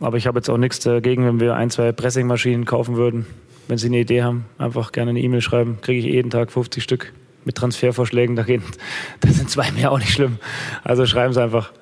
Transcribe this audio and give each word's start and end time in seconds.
Aber 0.00 0.16
ich 0.16 0.26
habe 0.26 0.38
jetzt 0.38 0.48
auch 0.48 0.58
nichts 0.58 0.80
dagegen, 0.80 1.26
wenn 1.26 1.40
wir 1.40 1.54
ein, 1.54 1.70
zwei 1.70 1.92
Pressingmaschinen 1.92 2.64
kaufen 2.64 2.96
würden. 2.96 3.26
Wenn 3.66 3.78
Sie 3.78 3.88
eine 3.88 3.98
Idee 3.98 4.22
haben, 4.22 4.46
einfach 4.56 4.92
gerne 4.92 5.10
eine 5.10 5.20
E-Mail 5.20 5.40
schreiben. 5.40 5.78
Kriege 5.80 5.98
ich 6.00 6.06
jeden 6.06 6.30
Tag 6.30 6.52
50 6.52 6.82
Stück 6.82 7.12
mit 7.44 7.56
Transfervorschlägen. 7.56 8.36
Da, 8.36 8.44
gehen, 8.44 8.62
sind 9.26 9.50
zwei 9.50 9.70
mehr 9.72 9.92
auch 9.92 9.98
nicht 9.98 10.12
schlimm. 10.12 10.38
Also 10.84 11.04
schreiben 11.06 11.34
Sie 11.34 11.42
einfach. 11.42 11.72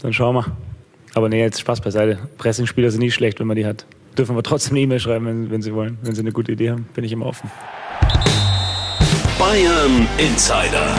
Dann 0.00 0.12
schauen 0.12 0.36
wir. 0.36 0.46
Aber 1.14 1.28
nee, 1.28 1.40
jetzt 1.40 1.60
Spaß 1.60 1.80
beiseite. 1.80 2.18
Pressingspieler 2.38 2.90
sind 2.90 3.00
nie 3.00 3.10
schlecht, 3.10 3.40
wenn 3.40 3.46
man 3.46 3.56
die 3.56 3.66
hat. 3.66 3.86
Dürfen 4.16 4.34
wir 4.36 4.42
trotzdem 4.42 4.72
eine 4.72 4.80
E-Mail 4.80 5.00
schreiben, 5.00 5.26
wenn, 5.26 5.50
wenn 5.50 5.62
Sie 5.62 5.74
wollen. 5.74 5.98
Wenn 6.02 6.14
Sie 6.14 6.22
eine 6.22 6.32
gute 6.32 6.52
Idee 6.52 6.70
haben, 6.70 6.88
bin 6.94 7.04
ich 7.04 7.12
immer 7.12 7.26
offen. 7.26 7.50
Bayern 9.38 10.08
Insider. 10.18 10.94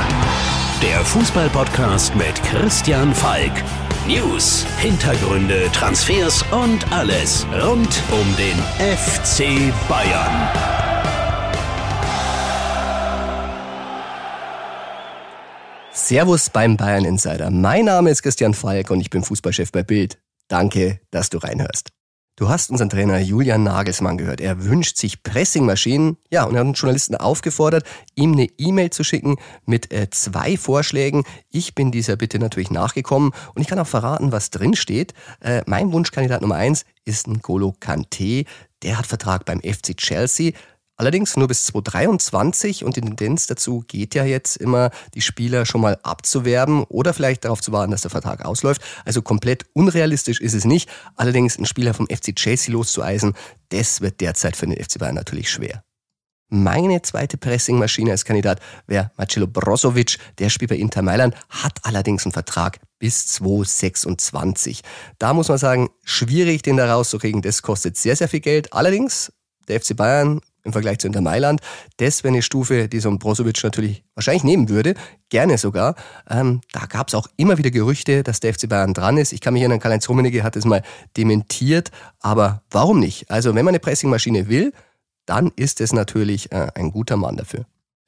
Der 0.82 1.00
Fußballpodcast 1.04 2.16
mit 2.16 2.42
Christian 2.44 3.14
Falk. 3.14 3.52
News, 4.10 4.66
Hintergründe, 4.80 5.70
Transfers 5.72 6.44
und 6.50 6.92
alles 6.92 7.46
rund 7.62 8.02
um 8.12 8.36
den 8.38 8.58
FC 8.80 9.72
Bayern. 9.88 10.50
Servus 15.94 16.50
beim 16.50 16.76
Bayern 16.76 17.06
Insider. 17.06 17.52
Mein 17.52 17.86
Name 17.86 18.10
ist 18.10 18.24
Christian 18.24 18.56
Falk 18.56 18.90
und 18.90 19.00
ich 19.00 19.12
bin 19.12 19.24
Fußballchef 19.24 19.72
bei 19.72 19.84
Bild. 19.84 20.18
Danke, 20.48 21.02
dass 21.12 21.30
du 21.30 21.38
reinhörst. 21.38 21.92
Du 22.40 22.48
hast 22.48 22.72
unseren 22.72 22.90
Trainer 22.90 23.20
Julian 23.20 23.64
Nagelsmann 23.64 24.18
gehört. 24.18 24.40
Er 24.40 24.64
wünscht 24.64 24.96
sich 24.96 25.24
Pressingmaschinen. 25.24 26.16
Ja, 26.32 26.46
und 26.46 26.56
er 26.56 26.62
hat 26.62 26.68
einen 26.68 26.74
Journalisten 26.74 27.18
aufgefordert, 27.18 27.84
ihm 28.16 28.32
eine 28.32 28.48
E-Mail 28.58 28.92
zu 28.92 29.04
schicken 29.04 29.36
mit 29.66 29.92
äh, 29.92 30.10
zwei 30.10 30.56
Vorschlägen. 30.56 31.26
Ich 31.50 31.76
bin 31.76 31.92
dieser 31.92 32.16
Bitte 32.16 32.40
natürlich 32.40 32.72
nachgekommen 32.72 33.34
und 33.56 33.62
ich 33.62 33.68
kann 33.68 33.78
auch 33.78 33.88
verraten, 33.88 34.32
was 34.32 34.52
drin 34.52 34.74
steht. 34.78 35.14
Äh, 35.42 35.64
mein 35.66 35.92
Wunschkandidat 35.92 36.42
Nummer 36.42 36.56
eins 36.56 36.86
ist 37.04 37.28
ein 37.28 37.42
Golo 37.42 37.76
Kante. 37.78 38.46
Der 38.84 38.98
hat 38.98 39.06
Vertrag 39.06 39.44
beim 39.44 39.60
FC 39.60 39.98
Chelsea. 39.98 40.54
Allerdings 41.00 41.38
nur 41.38 41.48
bis 41.48 41.66
2023 41.68 42.84
und 42.84 42.98
die 42.98 43.02
Tendenz 43.02 43.48
dazu 43.48 43.86
geht 43.88 44.16
ja 44.16 44.26
jetzt 44.26 44.58
immer, 44.58 44.92
die 45.14 45.22
Spieler 45.22 45.66
schon 45.66 45.80
mal 45.80 45.98
abzuwerben 46.04 46.84
oder 46.84 47.14
vielleicht 47.14 47.46
darauf 47.46 47.62
zu 47.62 47.72
warten, 47.72 47.92
dass 47.92 48.02
der 48.02 48.12
Vertrag 48.12 48.44
ausläuft. 48.44 48.82
Also 49.06 49.22
komplett 49.22 49.66
unrealistisch 49.72 50.42
ist 50.42 50.54
es 50.54 50.66
nicht. 50.66 50.90
Allerdings 51.16 51.56
einen 51.56 51.68
Spieler 51.68 51.94
vom 51.94 52.08
FC 52.08 52.36
Chelsea 52.36 52.74
loszueisen, 52.74 53.34
das 53.70 54.02
wird 54.02 54.20
derzeit 54.20 54.58
für 54.58 54.68
den 54.68 54.76
FC 54.76 55.00
Bayern 55.00 55.16
natürlich 55.16 55.50
schwer. 55.50 55.86
Meine 56.50 57.02
zweite 57.02 57.38
Pressingmaschine 57.38 58.12
als 58.12 58.26
Kandidat 58.26 58.60
wäre 58.86 59.12
Marcelo 59.16 59.48
Brozovic. 59.48 60.18
Der 60.38 60.50
spielt 60.50 60.70
bei 60.70 60.76
Inter 60.76 61.02
Mailand, 61.02 61.34
hat 61.48 61.80
allerdings 61.84 62.26
einen 62.26 62.34
Vertrag 62.34 62.78
bis 62.98 63.26
2026. 63.28 64.82
Da 65.18 65.34
muss 65.34 65.48
man 65.48 65.60
sagen, 65.60 65.92
schwierig, 66.04 66.62
den 66.62 66.76
da 66.76 66.94
rauszukriegen. 66.94 67.42
Das 67.42 67.62
kostet 67.62 67.96
sehr, 67.96 68.18
sehr 68.18 68.28
viel 68.28 68.42
Geld. 68.42 68.74
Allerdings, 68.74 69.32
der 69.70 69.80
FC 69.80 69.96
Bayern 69.96 70.42
im 70.64 70.72
Vergleich 70.72 71.00
zu 71.00 71.08
Inter 71.08 71.22
Mailand. 71.22 71.62
Das 71.98 72.24
wäre 72.24 72.34
eine 72.34 72.42
Stufe, 72.42 72.88
die 72.88 73.00
so 73.00 73.10
ein 73.10 73.20
Brozovic 73.20 73.64
natürlich 73.64 74.04
wahrscheinlich 74.16 74.44
nehmen 74.44 74.70
würde, 74.70 74.94
gerne 75.30 75.58
sogar. 75.58 75.96
Ähm, 76.30 76.62
da 76.72 76.86
gab 76.86 77.08
es 77.08 77.16
auch 77.16 77.28
immer 77.38 77.58
wieder 77.58 77.72
Gerüchte, 77.72 78.24
dass 78.24 78.40
der 78.40 78.54
FC 78.54 78.68
Bayern 78.68 78.94
dran 78.94 79.18
ist. 79.18 79.34
Ich 79.34 79.42
kann 79.42 79.54
mich 79.54 79.62
erinnern, 79.62 79.80
Karl-Heinz 79.80 80.10
Rummenigge 80.10 80.44
hat 80.44 80.56
es 80.56 80.66
mal 80.66 80.84
dementiert, 81.18 81.92
aber 82.20 82.64
warum 82.70 83.00
nicht? 83.00 83.30
Also 83.32 83.56
wenn 83.56 83.66
man 83.66 83.74
eine 83.74 83.80
Pressingmaschine 83.80 84.48
will, 84.50 84.74
dann 85.26 85.52
ist 85.56 85.80
es 85.82 85.94
natürlich 85.94 86.52
äh, 86.52 86.68
ein 86.76 86.92
guter 86.92 87.18
Mann 87.18 87.38
dafür. 87.38 87.66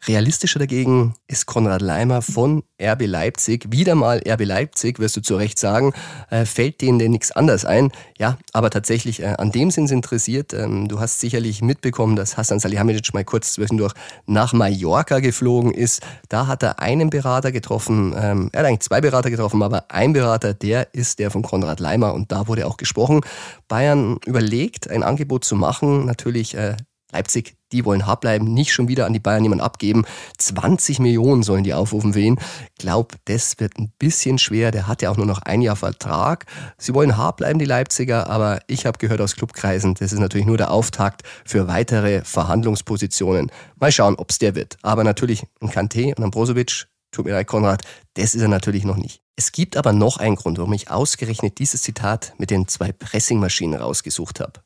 Realistischer 0.07 0.57
dagegen 0.57 1.13
ist 1.27 1.45
Konrad 1.45 1.81
Leimer 1.81 2.23
von 2.23 2.63
RB 2.81 3.05
Leipzig. 3.05 3.67
Wieder 3.69 3.93
mal 3.93 4.19
RB 4.27 4.45
Leipzig, 4.45 4.97
wirst 4.97 5.15
du 5.15 5.21
zu 5.21 5.35
Recht 5.35 5.59
sagen. 5.59 5.93
Äh, 6.31 6.45
fällt 6.45 6.81
denen 6.81 6.97
denn 6.97 7.11
nichts 7.11 7.31
anderes 7.31 7.65
ein? 7.65 7.91
Ja, 8.17 8.39
aber 8.51 8.71
tatsächlich, 8.71 9.21
äh, 9.21 9.35
an 9.37 9.51
dem 9.51 9.69
sind 9.69 9.87
sie 9.87 9.93
interessiert. 9.93 10.53
Ähm, 10.53 10.87
du 10.87 10.99
hast 10.99 11.19
sicherlich 11.19 11.61
mitbekommen, 11.61 12.15
dass 12.15 12.35
Hassan 12.35 12.59
Salihamidzic 12.59 13.13
mal 13.13 13.23
kurz 13.23 13.53
zwischendurch 13.53 13.93
nach 14.25 14.53
Mallorca 14.53 15.19
geflogen 15.19 15.71
ist. 15.71 16.01
Da 16.29 16.47
hat 16.47 16.63
er 16.63 16.79
einen 16.79 17.11
Berater 17.11 17.51
getroffen. 17.51 18.15
Ähm, 18.17 18.49
er 18.53 18.61
hat 18.61 18.67
eigentlich 18.67 18.79
zwei 18.79 19.01
Berater 19.01 19.29
getroffen, 19.29 19.61
aber 19.61 19.85
ein 19.89 20.13
Berater, 20.13 20.55
der 20.55 20.95
ist 20.95 21.19
der 21.19 21.29
von 21.29 21.43
Konrad 21.43 21.79
Leimer 21.79 22.15
und 22.15 22.31
da 22.31 22.47
wurde 22.47 22.65
auch 22.65 22.77
gesprochen. 22.77 23.21
Bayern 23.67 24.17
überlegt, 24.25 24.89
ein 24.89 25.03
Angebot 25.03 25.45
zu 25.45 25.55
machen. 25.55 26.05
Natürlich 26.05 26.55
äh, 26.55 26.75
Leipzig, 27.11 27.55
die 27.71 27.85
wollen 27.85 28.05
hart 28.05 28.21
bleiben, 28.21 28.53
nicht 28.53 28.73
schon 28.73 28.87
wieder 28.87 29.05
an 29.05 29.13
die 29.13 29.19
Bayern 29.19 29.43
jemand 29.43 29.61
abgeben. 29.61 30.05
20 30.37 30.99
Millionen 30.99 31.43
sollen 31.43 31.63
die 31.63 31.73
aufrufen 31.73 32.15
wen. 32.15 32.39
Glaub, 32.77 33.15
das 33.25 33.59
wird 33.59 33.77
ein 33.77 33.91
bisschen 33.97 34.37
schwer. 34.37 34.71
Der 34.71 34.87
hat 34.87 35.01
ja 35.01 35.09
auch 35.09 35.17
nur 35.17 35.25
noch 35.25 35.41
ein 35.41 35.61
Jahr 35.61 35.75
Vertrag. 35.75 36.45
Sie 36.77 36.93
wollen 36.93 37.17
hart 37.17 37.37
bleiben, 37.37 37.59
die 37.59 37.65
Leipziger, 37.65 38.29
aber 38.29 38.59
ich 38.67 38.85
habe 38.85 38.97
gehört 38.97 39.21
aus 39.21 39.35
Clubkreisen, 39.35 39.95
das 39.95 40.11
ist 40.11 40.19
natürlich 40.19 40.47
nur 40.47 40.57
der 40.57 40.71
Auftakt 40.71 41.23
für 41.45 41.67
weitere 41.67 42.23
Verhandlungspositionen. 42.23 43.51
Mal 43.79 43.91
schauen, 43.91 44.15
ob 44.15 44.31
es 44.31 44.39
der 44.39 44.55
wird. 44.55 44.77
Aber 44.81 45.03
natürlich 45.03 45.43
ein 45.61 45.69
Kante 45.69 46.13
und 46.15 46.23
ein 46.23 46.31
Brozovic, 46.31 46.87
tut 47.11 47.25
mir 47.25 47.31
leid, 47.31 47.47
Konrad, 47.47 47.83
das 48.15 48.35
ist 48.35 48.41
er 48.41 48.47
natürlich 48.47 48.85
noch 48.85 48.97
nicht. 48.97 49.21
Es 49.35 49.51
gibt 49.51 49.77
aber 49.77 49.93
noch 49.93 50.17
einen 50.17 50.35
Grund, 50.35 50.57
warum 50.57 50.73
ich 50.73 50.91
ausgerechnet 50.91 51.59
dieses 51.59 51.81
Zitat 51.81 52.33
mit 52.37 52.51
den 52.51 52.67
zwei 52.67 52.91
Pressingmaschinen 52.91 53.79
rausgesucht 53.79 54.39
habe. 54.39 54.61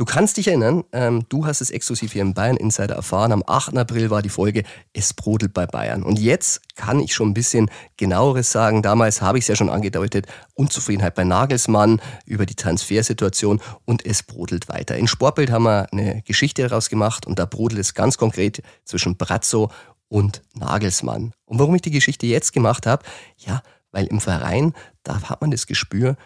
Du 0.00 0.06
kannst 0.06 0.38
dich 0.38 0.48
erinnern, 0.48 0.84
ähm, 0.92 1.26
du 1.28 1.44
hast 1.44 1.60
es 1.60 1.70
exklusiv 1.70 2.14
hier 2.14 2.22
im 2.22 2.32
Bayern 2.32 2.56
Insider 2.56 2.94
erfahren. 2.94 3.32
Am 3.32 3.44
8. 3.46 3.76
April 3.76 4.08
war 4.08 4.22
die 4.22 4.30
Folge 4.30 4.62
Es 4.94 5.12
brodelt 5.12 5.52
bei 5.52 5.66
Bayern. 5.66 6.04
Und 6.04 6.18
jetzt 6.18 6.62
kann 6.74 7.00
ich 7.00 7.12
schon 7.12 7.28
ein 7.28 7.34
bisschen 7.34 7.70
genaueres 7.98 8.50
sagen. 8.50 8.80
Damals 8.80 9.20
habe 9.20 9.36
ich 9.36 9.44
es 9.44 9.48
ja 9.48 9.56
schon 9.56 9.68
angedeutet. 9.68 10.26
Unzufriedenheit 10.54 11.14
bei 11.14 11.24
Nagelsmann 11.24 12.00
über 12.24 12.46
die 12.46 12.54
Transfersituation 12.54 13.60
und 13.84 14.06
es 14.06 14.22
brodelt 14.22 14.70
weiter. 14.70 14.96
In 14.96 15.06
Sportbild 15.06 15.50
haben 15.50 15.64
wir 15.64 15.92
eine 15.92 16.22
Geschichte 16.22 16.62
daraus 16.62 16.88
gemacht 16.88 17.26
und 17.26 17.38
da 17.38 17.44
brodelt 17.44 17.78
es 17.78 17.92
ganz 17.92 18.16
konkret 18.16 18.62
zwischen 18.86 19.18
Brazzo 19.18 19.70
und 20.08 20.40
Nagelsmann. 20.54 21.34
Und 21.44 21.58
warum 21.58 21.74
ich 21.74 21.82
die 21.82 21.90
Geschichte 21.90 22.24
jetzt 22.24 22.54
gemacht 22.54 22.86
habe? 22.86 23.04
Ja, 23.36 23.62
weil 23.92 24.06
im 24.06 24.22
Verein, 24.22 24.72
da 25.02 25.20
hat 25.20 25.42
man 25.42 25.50
das 25.50 25.66
Gespür, 25.66 26.16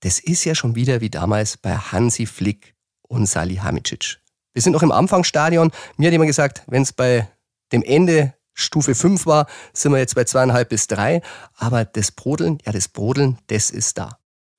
das 0.00 0.18
ist 0.18 0.46
ja 0.46 0.54
schon 0.54 0.76
wieder 0.76 1.02
wie 1.02 1.10
damals 1.10 1.58
bei 1.58 1.76
Hansi 1.76 2.24
Flick 2.24 2.77
und 3.08 3.26
Salihamidzic. 3.26 4.18
Wir 4.54 4.62
sind 4.62 4.72
noch 4.72 4.82
im 4.82 4.92
Anfangsstadion. 4.92 5.70
Mir 5.96 6.06
hat 6.08 6.12
jemand 6.12 6.28
gesagt, 6.28 6.62
wenn 6.66 6.82
es 6.82 6.92
bei 6.92 7.28
dem 7.72 7.82
Ende 7.82 8.34
Stufe 8.54 8.94
5 8.94 9.26
war, 9.26 9.46
sind 9.72 9.92
wir 9.92 9.98
jetzt 9.98 10.14
bei 10.14 10.24
zweieinhalb 10.24 10.68
bis 10.68 10.86
drei. 10.86 11.22
Aber 11.56 11.84
das 11.84 12.10
Brodeln, 12.10 12.58
ja, 12.64 12.72
das 12.72 12.88
Brodeln, 12.88 13.38
das 13.46 13.70
ist 13.70 13.98
da. 13.98 14.18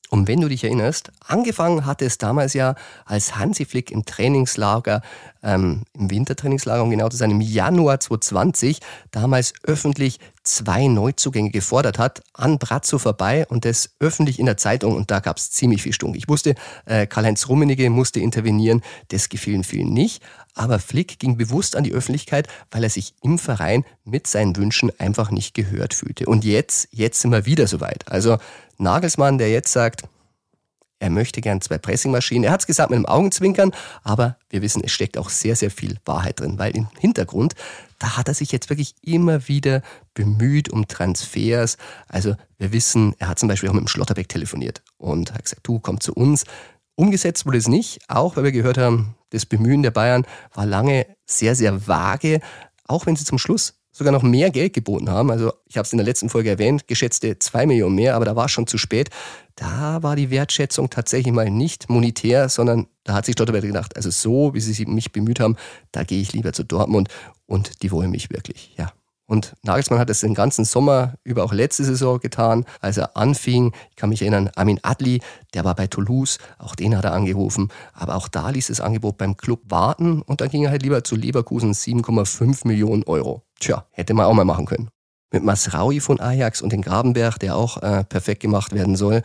Und 0.10 0.28
wenn 0.28 0.42
du 0.42 0.50
dich 0.50 0.64
erinnerst, 0.64 1.12
angefangen 1.26 1.86
hatte 1.86 2.06
es 2.06 2.18
damals 2.18 2.54
ja, 2.54 2.76
als 3.06 3.36
Hansi 3.38 3.66
Flick 3.66 3.92
im 3.92 4.06
Trainingslager, 4.06 5.02
ähm, 5.44 5.84
im 5.94 6.10
Wintertrainingslager, 6.10 6.82
um 6.82 6.90
genau 6.90 7.10
zu 7.10 7.18
sein, 7.18 7.30
im 7.30 7.42
Januar 7.42 8.00
2020, 8.00 8.80
damals 9.12 9.54
öffentlich 9.64 10.20
zwei 10.44 10.88
Neuzugänge 10.88 11.52
gefordert 11.52 12.00
hat, 12.00 12.22
an 12.34 12.58
Brazzo 12.58 12.98
vorbei 12.98 13.46
und 13.50 13.66
das 13.66 13.92
öffentlich 14.00 14.40
in 14.40 14.48
der 14.48 14.58
Zeitung 14.58 14.96
und 14.96 15.12
da 15.12 15.20
gab 15.20 15.38
es 15.38 15.52
ziemlich 15.52 15.84
viel 15.84 15.94
Stunk. 15.94 16.16
Ich 16.18 16.28
wusste, 16.28 16.56
äh, 16.86 17.06
Karl-Heinz 17.06 17.48
Rummenigge 17.48 17.90
musste 17.92 18.20
intervenieren, 18.20 18.82
das 19.10 19.30
gefiel 19.30 19.64
vielen 19.64 19.94
nicht, 19.94 20.24
aber 20.56 20.80
Flick 20.80 21.20
ging 21.20 21.38
bewusst 21.38 21.76
an 21.76 21.84
die 21.84 21.94
Öffentlichkeit, 21.94 22.48
weil 22.72 22.84
er 22.84 22.90
sich 22.90 23.14
im 23.22 23.38
Verein 23.38 23.86
mit 24.04 24.28
seinen 24.28 24.56
Wünschen 24.56 24.92
einfach 25.00 25.30
nicht 25.30 25.54
gehört 25.54 25.94
fühlte. 25.94 26.26
Und 26.26 26.44
jetzt, 26.44 26.88
jetzt 26.92 27.22
sind 27.22 27.32
wir 27.32 27.46
wieder 27.46 27.68
soweit. 27.68 28.12
Also 28.12 28.38
Nagelsmann, 28.80 29.38
der 29.38 29.52
jetzt 29.52 29.72
sagt, 29.72 30.04
er 31.00 31.10
möchte 31.10 31.40
gern 31.40 31.62
zwei 31.62 31.78
Pressingmaschinen. 31.78 32.44
Er 32.44 32.52
hat 32.52 32.62
es 32.62 32.68
gesagt 32.68 32.90
mit 32.90 32.98
einem 32.98 33.06
Augenzwinkern, 33.06 33.72
aber 34.04 34.38
wir 34.50 34.62
wissen, 34.62 34.84
es 34.84 34.92
steckt 34.92 35.18
auch 35.18 35.30
sehr, 35.30 35.56
sehr 35.56 35.72
viel 35.72 35.98
Wahrheit 36.06 36.42
drin, 36.42 36.60
weil 36.60 36.76
im 36.76 36.88
Hintergrund, 37.00 37.56
da 38.00 38.18
hat 38.18 38.28
er 38.28 38.34
sich 38.34 38.52
jetzt 38.52 38.70
wirklich 38.70 38.96
immer 39.02 39.48
wieder 39.48 39.82
bemüht 40.14 40.70
um 40.70 40.88
Transfers. 40.88 41.78
Also 42.08 42.36
wir 42.58 42.74
wissen, 42.74 43.16
er 43.18 43.30
hat 43.30 43.40
zum 43.40 43.48
Beispiel 43.48 43.70
auch 43.70 43.74
mit 43.74 43.84
dem 43.84 43.88
Schlotterbeck 43.88 44.28
telefoniert 44.28 44.82
und 44.98 45.34
hat 45.34 45.44
gesagt, 45.44 45.66
du 45.66 45.80
komm 45.80 46.02
zu 46.02 46.14
uns. 46.14 46.44
Umgesetzt 46.96 47.46
wurde 47.46 47.58
es 47.58 47.70
nicht, 47.70 48.00
auch 48.10 48.36
weil 48.36 48.44
wir 48.44 48.52
gehört 48.52 48.78
haben, 48.78 49.16
das 49.30 49.46
Bemühen 49.46 49.84
der 49.84 49.92
Bayern 49.92 50.26
war 50.54 50.66
lange 50.66 51.06
sehr, 51.26 51.56
sehr 51.56 51.88
vage, 51.88 52.42
auch 52.86 53.06
wenn 53.06 53.16
sie 53.16 53.24
zum 53.24 53.38
Schluss 53.38 53.79
sogar 53.92 54.12
noch 54.14 54.24
mehr 54.24 54.50
Geld 54.52 54.74
geboten 54.74 55.10
haben. 55.10 55.32
Also 55.32 55.54
ich 55.66 55.78
habe 55.78 55.86
es 55.86 55.92
in 55.92 55.98
der 55.98 56.06
letzten 56.06 56.30
Folge 56.30 56.50
erwähnt, 56.50 56.88
geschätzte 56.88 57.40
zwei 57.40 57.66
Millionen 57.66 57.96
mehr, 57.96 58.16
aber 58.16 58.26
da 58.26 58.36
war 58.36 58.46
es 58.46 58.52
schon 58.52 58.68
zu 58.68 58.78
spät. 58.78 59.10
Da 59.56 60.02
war 60.04 60.16
die 60.16 60.30
Wertschätzung 60.30 60.90
tatsächlich 60.90 61.34
mal 61.34 61.50
nicht 61.50 61.90
monetär, 61.90 62.50
sondern 62.50 62.88
da 63.04 63.14
hat 63.14 63.26
sich 63.26 63.34
Stotterberg 63.34 63.64
gedacht, 63.64 63.96
also 63.96 64.10
so, 64.10 64.54
wie 64.54 64.62
sie 64.62 64.86
mich 64.86 65.12
bemüht 65.12 65.40
haben, 65.40 65.58
da 65.92 66.04
gehe 66.04 66.22
ich 66.22 66.34
lieber 66.34 66.54
zu 66.54 66.64
Dortmund 66.64 67.10
und 67.46 67.84
die 67.84 67.92
wollen 67.92 68.12
mich 68.12 68.30
wirklich, 68.30 68.74
ja. 68.78 68.92
Und 69.30 69.54
Nagelsmann 69.62 70.00
hat 70.00 70.10
es 70.10 70.22
den 70.22 70.34
ganzen 70.34 70.66
Sommer 70.66 71.14
über 71.24 71.44
auch 71.44 71.54
letzte 71.54 71.84
Saison 71.84 72.20
getan, 72.20 72.66
als 72.82 72.98
er 72.98 73.16
anfing. 73.16 73.74
Ich 73.92 73.96
kann 73.96 74.10
mich 74.10 74.24
erinnern, 74.24 74.50
Amin 74.56 74.80
Adli, 74.82 75.22
der 75.54 75.64
war 75.64 75.76
bei 75.76 75.86
Toulouse, 75.86 76.40
auch 76.58 76.74
den 76.74 76.98
hat 76.98 77.06
er 77.06 77.14
angerufen. 77.14 77.70
Aber 77.94 78.16
auch 78.16 78.28
da 78.28 78.50
ließ 78.50 78.68
das 78.68 78.82
Angebot 78.82 79.20
beim 79.20 79.38
Club 79.38 79.62
warten 79.70 80.24
und 80.24 80.42
dann 80.42 80.50
ging 80.50 80.64
er 80.64 80.72
halt 80.72 80.82
lieber 80.82 81.04
zu 81.04 81.16
Leverkusen 81.16 81.74
7,5 81.74 82.68
Millionen 82.68 83.04
Euro. 83.04 83.44
Tja, 83.60 83.86
hätte 83.92 84.16
man 84.16 84.26
auch 84.26 84.34
mal 84.34 84.46
machen 84.46 84.66
können. 84.66 84.90
Mit 85.32 85.44
Masraui 85.44 86.00
von 86.00 86.20
Ajax 86.20 86.64
und 86.64 86.74
den 86.74 86.82
Grabenberg, 86.82 87.38
der 87.38 87.56
auch 87.56 87.84
äh, 87.84 88.04
perfekt 88.06 88.42
gemacht 88.42 88.74
werden 88.74 88.96
soll, 88.96 89.22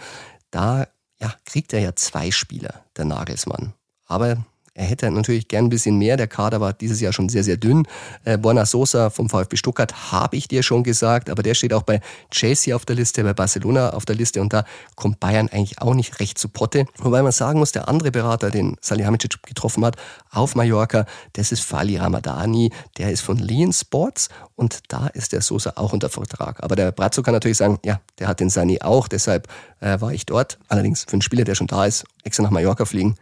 da 0.50 0.86
ja, 1.18 1.32
kriegt 1.46 1.72
er 1.72 1.80
ja 1.80 1.96
zwei 1.96 2.30
Spieler, 2.30 2.84
der 2.98 3.06
Nagelsmann. 3.06 3.72
Aber 4.06 4.36
er 4.76 4.86
hätte 4.86 5.08
natürlich 5.08 5.46
gern 5.46 5.66
ein 5.66 5.70
bisschen 5.70 5.98
mehr. 5.98 6.16
Der 6.16 6.26
Kader 6.26 6.60
war 6.60 6.72
dieses 6.72 7.00
Jahr 7.00 7.12
schon 7.12 7.28
sehr, 7.28 7.44
sehr 7.44 7.56
dünn. 7.56 7.86
Äh, 8.24 8.38
Borna 8.38 8.66
Sosa 8.66 9.08
vom 9.08 9.28
VfB 9.28 9.56
Stuttgart 9.56 10.10
habe 10.10 10.36
ich 10.36 10.48
dir 10.48 10.64
schon 10.64 10.82
gesagt, 10.82 11.30
aber 11.30 11.44
der 11.44 11.54
steht 11.54 11.72
auch 11.72 11.84
bei 11.84 12.00
Chelsea 12.32 12.74
auf 12.74 12.84
der 12.84 12.96
Liste, 12.96 13.22
bei 13.22 13.34
Barcelona 13.34 13.90
auf 13.90 14.04
der 14.04 14.16
Liste 14.16 14.40
und 14.40 14.52
da 14.52 14.64
kommt 14.96 15.20
Bayern 15.20 15.48
eigentlich 15.48 15.80
auch 15.80 15.94
nicht 15.94 16.18
recht 16.18 16.38
zu 16.38 16.48
Potte. 16.48 16.86
Wobei 16.98 17.22
man 17.22 17.30
sagen 17.30 17.60
muss, 17.60 17.70
der 17.70 17.88
andere 17.88 18.10
Berater, 18.10 18.50
den 18.50 18.76
Salihamidzic 18.80 19.44
getroffen 19.44 19.84
hat 19.84 19.96
auf 20.32 20.56
Mallorca, 20.56 21.06
das 21.34 21.52
ist 21.52 21.62
Fali 21.62 21.96
Ramadani, 21.96 22.72
der 22.98 23.12
ist 23.12 23.20
von 23.20 23.38
Lean 23.38 23.72
Sports 23.72 24.28
und 24.56 24.80
da 24.88 25.06
ist 25.06 25.32
der 25.32 25.40
Sosa 25.40 25.74
auch 25.76 25.92
unter 25.92 26.08
Vertrag. 26.08 26.64
Aber 26.64 26.74
der 26.74 26.90
Brazzo 26.90 27.22
kann 27.22 27.34
natürlich 27.34 27.58
sagen, 27.58 27.78
ja, 27.84 28.00
der 28.18 28.26
hat 28.26 28.40
den 28.40 28.50
Sani 28.50 28.80
auch, 28.80 29.06
deshalb 29.06 29.46
äh, 29.78 30.00
war 30.00 30.12
ich 30.12 30.26
dort. 30.26 30.58
Allerdings 30.66 31.04
für 31.04 31.12
einen 31.12 31.22
Spieler, 31.22 31.44
der 31.44 31.54
schon 31.54 31.68
da 31.68 31.86
ist, 31.86 32.04
extra 32.24 32.42
nach 32.42 32.50
Mallorca 32.50 32.84
fliegen, 32.84 33.14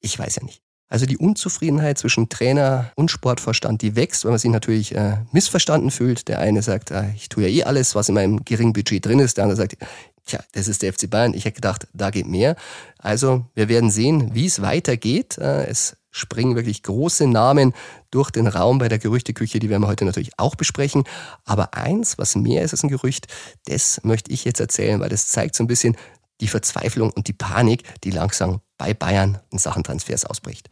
ich 0.00 0.18
weiß 0.18 0.36
ja 0.36 0.44
nicht. 0.44 0.67
Also 0.88 1.04
die 1.04 1.18
Unzufriedenheit 1.18 1.98
zwischen 1.98 2.28
Trainer 2.28 2.92
und 2.94 3.10
Sportverstand, 3.10 3.82
die 3.82 3.94
wächst, 3.94 4.24
weil 4.24 4.30
man 4.30 4.38
sich 4.38 4.50
natürlich 4.50 4.94
äh, 4.94 5.18
missverstanden 5.32 5.90
fühlt. 5.90 6.28
Der 6.28 6.38
eine 6.38 6.62
sagt, 6.62 6.90
äh, 6.90 7.10
ich 7.14 7.28
tue 7.28 7.46
ja 7.46 7.48
eh 7.48 7.64
alles, 7.64 7.94
was 7.94 8.08
in 8.08 8.14
meinem 8.14 8.44
geringen 8.44 8.72
Budget 8.72 9.04
drin 9.04 9.18
ist. 9.18 9.36
Der 9.36 9.44
andere 9.44 9.56
sagt, 9.56 9.76
tja, 10.24 10.40
das 10.52 10.66
ist 10.66 10.82
der 10.82 10.92
FC 10.92 11.10
Bayern. 11.10 11.34
Ich 11.34 11.44
hätte 11.44 11.56
gedacht, 11.56 11.88
da 11.92 12.10
geht 12.10 12.26
mehr. 12.26 12.56
Also 12.98 13.44
wir 13.54 13.68
werden 13.68 13.90
sehen, 13.90 14.34
wie 14.34 14.46
es 14.46 14.62
weitergeht. 14.62 15.36
Äh, 15.36 15.66
es 15.66 15.96
springen 16.10 16.56
wirklich 16.56 16.82
große 16.82 17.26
Namen 17.26 17.74
durch 18.10 18.30
den 18.30 18.46
Raum 18.46 18.78
bei 18.78 18.88
der 18.88 18.98
Gerüchteküche, 18.98 19.58
die 19.58 19.68
werden 19.68 19.82
wir 19.82 19.88
heute 19.88 20.06
natürlich 20.06 20.38
auch 20.38 20.54
besprechen. 20.54 21.04
Aber 21.44 21.74
eins, 21.74 22.16
was 22.16 22.34
mehr 22.34 22.62
ist 22.62 22.72
als 22.72 22.82
ein 22.82 22.88
Gerücht, 22.88 23.26
das 23.66 24.00
möchte 24.04 24.32
ich 24.32 24.44
jetzt 24.44 24.60
erzählen, 24.60 25.00
weil 25.00 25.10
das 25.10 25.28
zeigt 25.28 25.54
so 25.54 25.64
ein 25.64 25.68
bisschen 25.68 25.96
die 26.40 26.48
Verzweiflung 26.48 27.10
und 27.10 27.28
die 27.28 27.32
Panik, 27.32 27.82
die 28.04 28.10
langsam 28.10 28.60
bei 28.78 28.94
Bayern 28.94 29.38
in 29.50 29.58
Sachen 29.58 29.84
Transfers 29.84 30.24
ausbricht. 30.24 30.70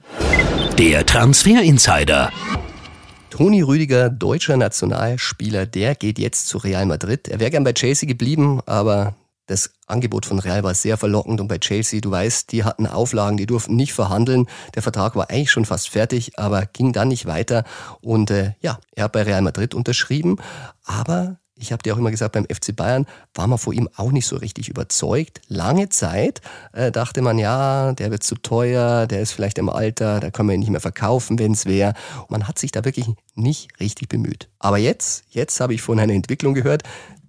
Der 0.79 1.05
Transfer 1.05 1.63
Insider. 1.63 2.33
Toni 3.31 3.61
Rüdiger, 3.61 4.09
deutscher 4.09 4.57
Nationalspieler, 4.57 5.67
der 5.67 5.95
geht 5.95 6.19
jetzt 6.19 6.49
zu 6.49 6.59
Real 6.59 6.87
Madrid. 6.87 7.29
Er 7.29 7.41
wäre 7.41 7.51
gern 7.51 7.65
bei 7.65 7.75
Chelsea 7.75 8.09
geblieben, 8.09 8.61
aber 8.65 9.15
das 9.47 9.71
Angebot 9.87 10.27
von 10.27 10.39
Real 10.39 10.65
war 10.65 10.75
sehr 10.75 10.97
verlockend 10.97 11.41
und 11.41 11.49
bei 11.49 11.59
Chelsea, 11.59 12.01
du 12.01 12.11
weißt, 12.11 12.51
die 12.51 12.65
hatten 12.65 12.87
Auflagen, 12.87 13.37
die 13.37 13.47
durften 13.47 13.77
nicht 13.77 13.93
verhandeln. 13.93 14.47
Der 14.75 14.83
Vertrag 14.83 15.15
war 15.15 15.31
eigentlich 15.31 15.51
schon 15.51 15.65
fast 15.65 15.89
fertig, 15.89 16.39
aber 16.39 16.67
ging 16.67 16.93
dann 16.93 17.09
nicht 17.09 17.27
weiter. 17.27 17.65
Und 18.01 18.31
äh, 18.31 18.53
ja, 18.61 18.79
er 18.95 19.05
hat 19.05 19.13
bei 19.13 19.23
Real 19.23 19.43
Madrid 19.43 19.75
unterschrieben, 19.75 20.37
aber 20.85 21.39
ich 21.59 21.73
habe 21.73 21.83
dir 21.83 21.95
auch 21.95 21.99
immer 21.99 22.11
gesagt, 22.11 22.33
beim 22.33 22.45
FC 22.45 22.77
Bayern 22.77 23.07
war 23.35 23.47
man 23.47 23.59
vor 23.59 23.73
ihm 23.73 23.89
auch 23.97 24.13
nicht 24.13 24.27
so 24.27 24.37
richtig 24.37 24.69
überzeugt. 24.69 25.41
Lange 25.49 25.89
Zeit 25.89 26.43
äh, 26.73 26.93
dachte 26.93 27.23
man, 27.23 27.39
ja, 27.39 27.93
der 27.95 28.11
wird 28.11 28.23
zu 28.23 28.35
teuer, 28.35 29.07
der 29.07 29.21
ist 29.23 29.33
vielleicht 29.33 29.59
im 29.59 29.71
Alter, 29.71 30.21
da 30.21 30.31
kann 30.31 30.47
man 30.47 30.57
ihn 30.57 30.61
nicht 30.61 30.71
mehr 30.71 30.81
verkaufen, 30.81 31.39
wenn 31.39 31.53
es 31.53 31.65
wäre. 31.65 31.95
Man 32.29 32.47
hat 32.47 32.59
sich 32.59 32.73
da 32.73 32.85
wirklich 32.85 33.07
nicht 33.35 33.81
richtig 33.81 34.09
bemüht. 34.09 34.49
Aber 34.59 34.79
jetzt, 34.79 35.25
jetzt 35.31 35.59
habe 35.61 35.75
ich 35.75 35.83
von 35.83 35.99
einer 35.99 36.13
Entwicklung 36.13 36.55
gehört, 36.55 36.83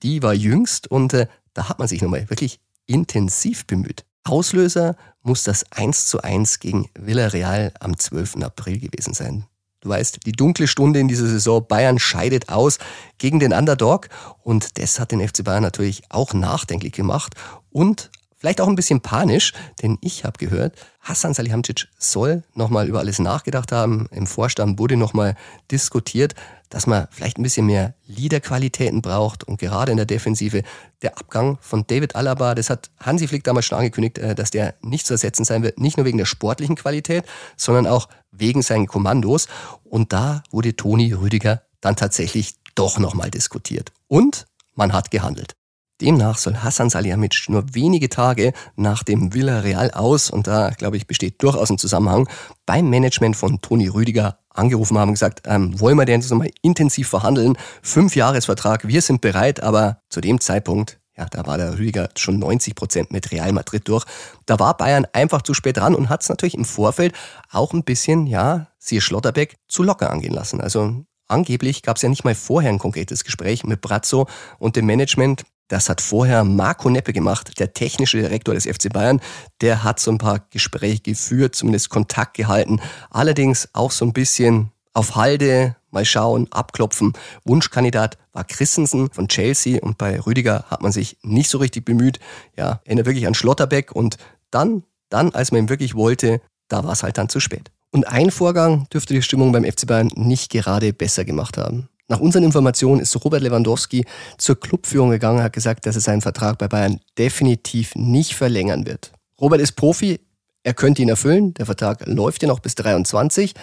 die 0.03 0.21
war 0.21 0.33
jüngst 0.33 0.91
und 0.91 1.13
äh, 1.13 1.27
da 1.53 1.69
hat 1.69 1.80
man 1.80 1.88
sich 1.88 2.01
nochmal 2.01 2.30
wirklich 2.30 2.59
intensiv 2.85 3.65
bemüht. 3.65 4.06
Auslöser 4.25 4.97
muss 5.23 5.44
das 5.44 5.71
1 5.71 6.07
zu 6.07 6.21
1 6.21 6.59
gegen 6.59 6.89
Villarreal 7.00 7.71
am 7.80 7.97
12. 7.97 8.44
April 8.44 8.80
gewesen 8.80 9.13
sein. 9.13 9.45
Du 9.87 9.93
weißt, 9.93 10.25
die 10.25 10.33
dunkle 10.33 10.67
Stunde 10.67 10.99
in 10.99 11.07
dieser 11.07 11.27
Saison, 11.27 11.65
Bayern 11.65 11.97
scheidet 11.97 12.49
aus 12.49 12.77
gegen 13.19 13.39
den 13.39 13.53
Underdog. 13.53 14.09
Und 14.43 14.77
das 14.77 14.99
hat 14.99 15.13
den 15.13 15.25
FC 15.25 15.45
Bayern 15.45 15.63
natürlich 15.63 16.03
auch 16.09 16.33
nachdenklich 16.33 16.91
gemacht. 16.91 17.35
Und 17.71 18.11
vielleicht 18.37 18.61
auch 18.61 18.67
ein 18.67 18.75
bisschen 18.75 19.01
panisch, 19.01 19.53
denn 19.81 19.97
ich 20.01 20.23
habe 20.23 20.37
gehört, 20.37 20.75
Hassan 21.01 21.33
Salihamidzic 21.33 21.87
soll 21.97 22.43
nochmal 22.53 22.87
über 22.87 22.99
alles 22.99 23.19
nachgedacht 23.19 23.71
haben. 23.71 24.07
Im 24.11 24.27
Vorstand 24.27 24.79
wurde 24.79 24.97
nochmal 24.97 25.35
diskutiert, 25.71 26.35
dass 26.69 26.85
man 26.85 27.07
vielleicht 27.11 27.37
ein 27.37 27.43
bisschen 27.43 27.65
mehr 27.65 27.95
Leaderqualitäten 28.07 29.01
braucht 29.01 29.45
und 29.45 29.57
gerade 29.57 29.91
in 29.91 29.97
der 29.97 30.05
Defensive 30.05 30.63
der 31.01 31.17
Abgang 31.17 31.57
von 31.61 31.85
David 31.87 32.15
Alaba, 32.15 32.55
das 32.55 32.69
hat 32.69 32.89
Hansi 32.99 33.27
Flick 33.27 33.43
damals 33.43 33.65
schon 33.65 33.77
angekündigt, 33.77 34.17
äh, 34.17 34.35
dass 34.35 34.51
der 34.51 34.75
nicht 34.81 35.05
zu 35.05 35.13
ersetzen 35.13 35.45
sein 35.45 35.63
wird, 35.63 35.79
nicht 35.79 35.97
nur 35.97 36.05
wegen 36.05 36.17
der 36.17 36.25
sportlichen 36.25 36.75
Qualität, 36.75 37.25
sondern 37.55 37.87
auch 37.87 38.09
wegen 38.31 38.61
seinen 38.61 38.87
Kommandos. 38.87 39.47
Und 39.83 40.11
da 40.13 40.43
wurde 40.51 40.75
Toni 40.75 41.13
Rüdiger 41.13 41.61
dann 41.79 41.95
tatsächlich 41.95 42.55
doch 42.75 42.99
nochmal 42.99 43.31
diskutiert. 43.31 43.91
Und 44.07 44.45
man 44.75 44.93
hat 44.93 45.09
gehandelt. 45.09 45.55
Demnach 46.01 46.38
soll 46.38 46.57
Hassan 46.57 46.89
Salihamidzic 46.89 47.49
nur 47.49 47.73
wenige 47.73 48.09
Tage 48.09 48.53
nach 48.75 49.03
dem 49.03 49.33
Villarreal 49.33 49.91
aus, 49.91 50.29
und 50.29 50.47
da 50.47 50.69
glaube 50.69 50.97
ich 50.97 51.07
besteht 51.07 51.41
durchaus 51.41 51.71
ein 51.71 51.77
Zusammenhang, 51.77 52.29
beim 52.65 52.89
Management 52.89 53.35
von 53.35 53.61
Toni 53.61 53.88
Rüdiger 53.88 54.38
angerufen 54.49 54.97
haben 54.97 55.09
und 55.09 55.15
gesagt, 55.15 55.41
ähm, 55.45 55.79
wollen 55.79 55.97
wir 55.97 56.05
denn 56.05 56.21
jetzt 56.21 56.29
nochmal 56.29 56.51
intensiv 56.61 57.07
verhandeln? 57.07 57.57
Fünf 57.81 58.15
Jahresvertrag, 58.15 58.88
wir 58.88 59.01
sind 59.01 59.21
bereit, 59.21 59.61
aber 59.61 60.01
zu 60.09 60.21
dem 60.21 60.39
Zeitpunkt, 60.39 60.99
ja, 61.17 61.25
da 61.25 61.45
war 61.47 61.57
der 61.57 61.79
Rüdiger 61.79 62.09
schon 62.15 62.38
90 62.38 62.75
Prozent 62.75 63.11
mit 63.11 63.31
Real 63.31 63.51
Madrid 63.51 63.88
durch. 63.88 64.05
Da 64.45 64.59
war 64.59 64.77
Bayern 64.77 65.07
einfach 65.13 65.41
zu 65.41 65.55
spät 65.55 65.77
dran 65.77 65.95
und 65.95 66.09
hat 66.09 66.21
es 66.21 66.29
natürlich 66.29 66.53
im 66.53 66.65
Vorfeld 66.65 67.13
auch 67.51 67.73
ein 67.73 67.83
bisschen, 67.83 68.27
ja, 68.27 68.67
siehe 68.77 69.01
Schlotterbeck, 69.01 69.57
zu 69.67 69.81
locker 69.81 70.11
angehen 70.11 70.33
lassen. 70.33 70.61
Also 70.61 71.05
angeblich 71.27 71.81
gab 71.81 71.95
es 71.95 72.03
ja 72.03 72.09
nicht 72.09 72.23
mal 72.23 72.35
vorher 72.35 72.69
ein 72.69 72.77
konkretes 72.77 73.23
Gespräch 73.23 73.63
mit 73.63 73.81
Brazzo 73.81 74.27
und 74.59 74.75
dem 74.75 74.85
Management. 74.85 75.44
Das 75.67 75.89
hat 75.89 76.01
vorher 76.01 76.43
Marco 76.43 76.89
Neppe 76.89 77.13
gemacht, 77.13 77.59
der 77.59 77.73
technische 77.73 78.17
Direktor 78.17 78.53
des 78.53 78.65
FC 78.65 78.91
Bayern. 78.91 79.19
Der 79.61 79.83
hat 79.83 79.99
so 79.99 80.11
ein 80.11 80.17
paar 80.17 80.39
Gespräche 80.49 81.01
geführt, 81.01 81.55
zumindest 81.55 81.89
Kontakt 81.89 82.35
gehalten. 82.35 82.79
Allerdings 83.09 83.69
auch 83.73 83.91
so 83.91 84.05
ein 84.05 84.13
bisschen 84.13 84.71
auf 84.93 85.15
Halde, 85.15 85.75
mal 85.91 86.05
schauen, 86.05 86.47
abklopfen. 86.51 87.13
Wunschkandidat 87.43 88.17
war 88.33 88.43
Christensen 88.43 89.11
von 89.11 89.27
Chelsea 89.27 89.79
und 89.81 89.97
bei 89.97 90.19
Rüdiger 90.19 90.65
hat 90.69 90.81
man 90.81 90.91
sich 90.91 91.17
nicht 91.21 91.49
so 91.49 91.57
richtig 91.57 91.85
bemüht. 91.85 92.19
Ja, 92.55 92.81
erinnert 92.85 93.05
wirklich 93.05 93.27
an 93.27 93.33
Schlotterbeck 93.33 93.91
und 93.91 94.17
dann, 94.51 94.83
dann, 95.09 95.33
als 95.33 95.51
man 95.51 95.63
ihn 95.63 95.69
wirklich 95.69 95.95
wollte, 95.95 96.41
da 96.67 96.83
war 96.83 96.93
es 96.93 97.03
halt 97.03 97.17
dann 97.17 97.29
zu 97.29 97.39
spät. 97.39 97.71
Und 97.91 98.07
ein 98.07 98.31
Vorgang 98.31 98.87
dürfte 98.89 99.13
die 99.13 99.21
Stimmung 99.21 99.51
beim 99.51 99.63
FC 99.63 99.85
Bayern 99.87 100.11
nicht 100.15 100.51
gerade 100.51 100.93
besser 100.93 101.25
gemacht 101.25 101.57
haben. 101.57 101.89
Nach 102.09 102.19
unseren 102.19 102.44
Informationen 102.44 103.01
ist 103.01 103.15
Robert 103.24 103.42
Lewandowski 103.42 104.06
zur 104.38 104.59
Clubführung 104.59 105.09
gegangen, 105.09 105.44
hat 105.44 105.54
gesagt, 105.54 105.86
dass 105.86 105.95
er 105.95 106.01
seinen 106.01 106.21
Vertrag 106.21 106.57
bei 106.57 106.68
Bayern 106.68 107.00
definitiv 107.18 107.95
nicht 107.95 108.36
verlängern 108.36 108.86
wird. 108.86 109.12
Robert 109.42 109.59
ist 109.59 109.74
Profi, 109.74 110.19
er 110.63 110.74
könnte 110.74 111.01
ihn 111.01 111.09
erfüllen, 111.09 111.54
der 111.54 111.65
Vertrag 111.65 112.06
läuft 112.07 112.42
ja 112.42 112.47
noch 112.47 112.59
bis 112.59 112.76
23, 112.76 113.54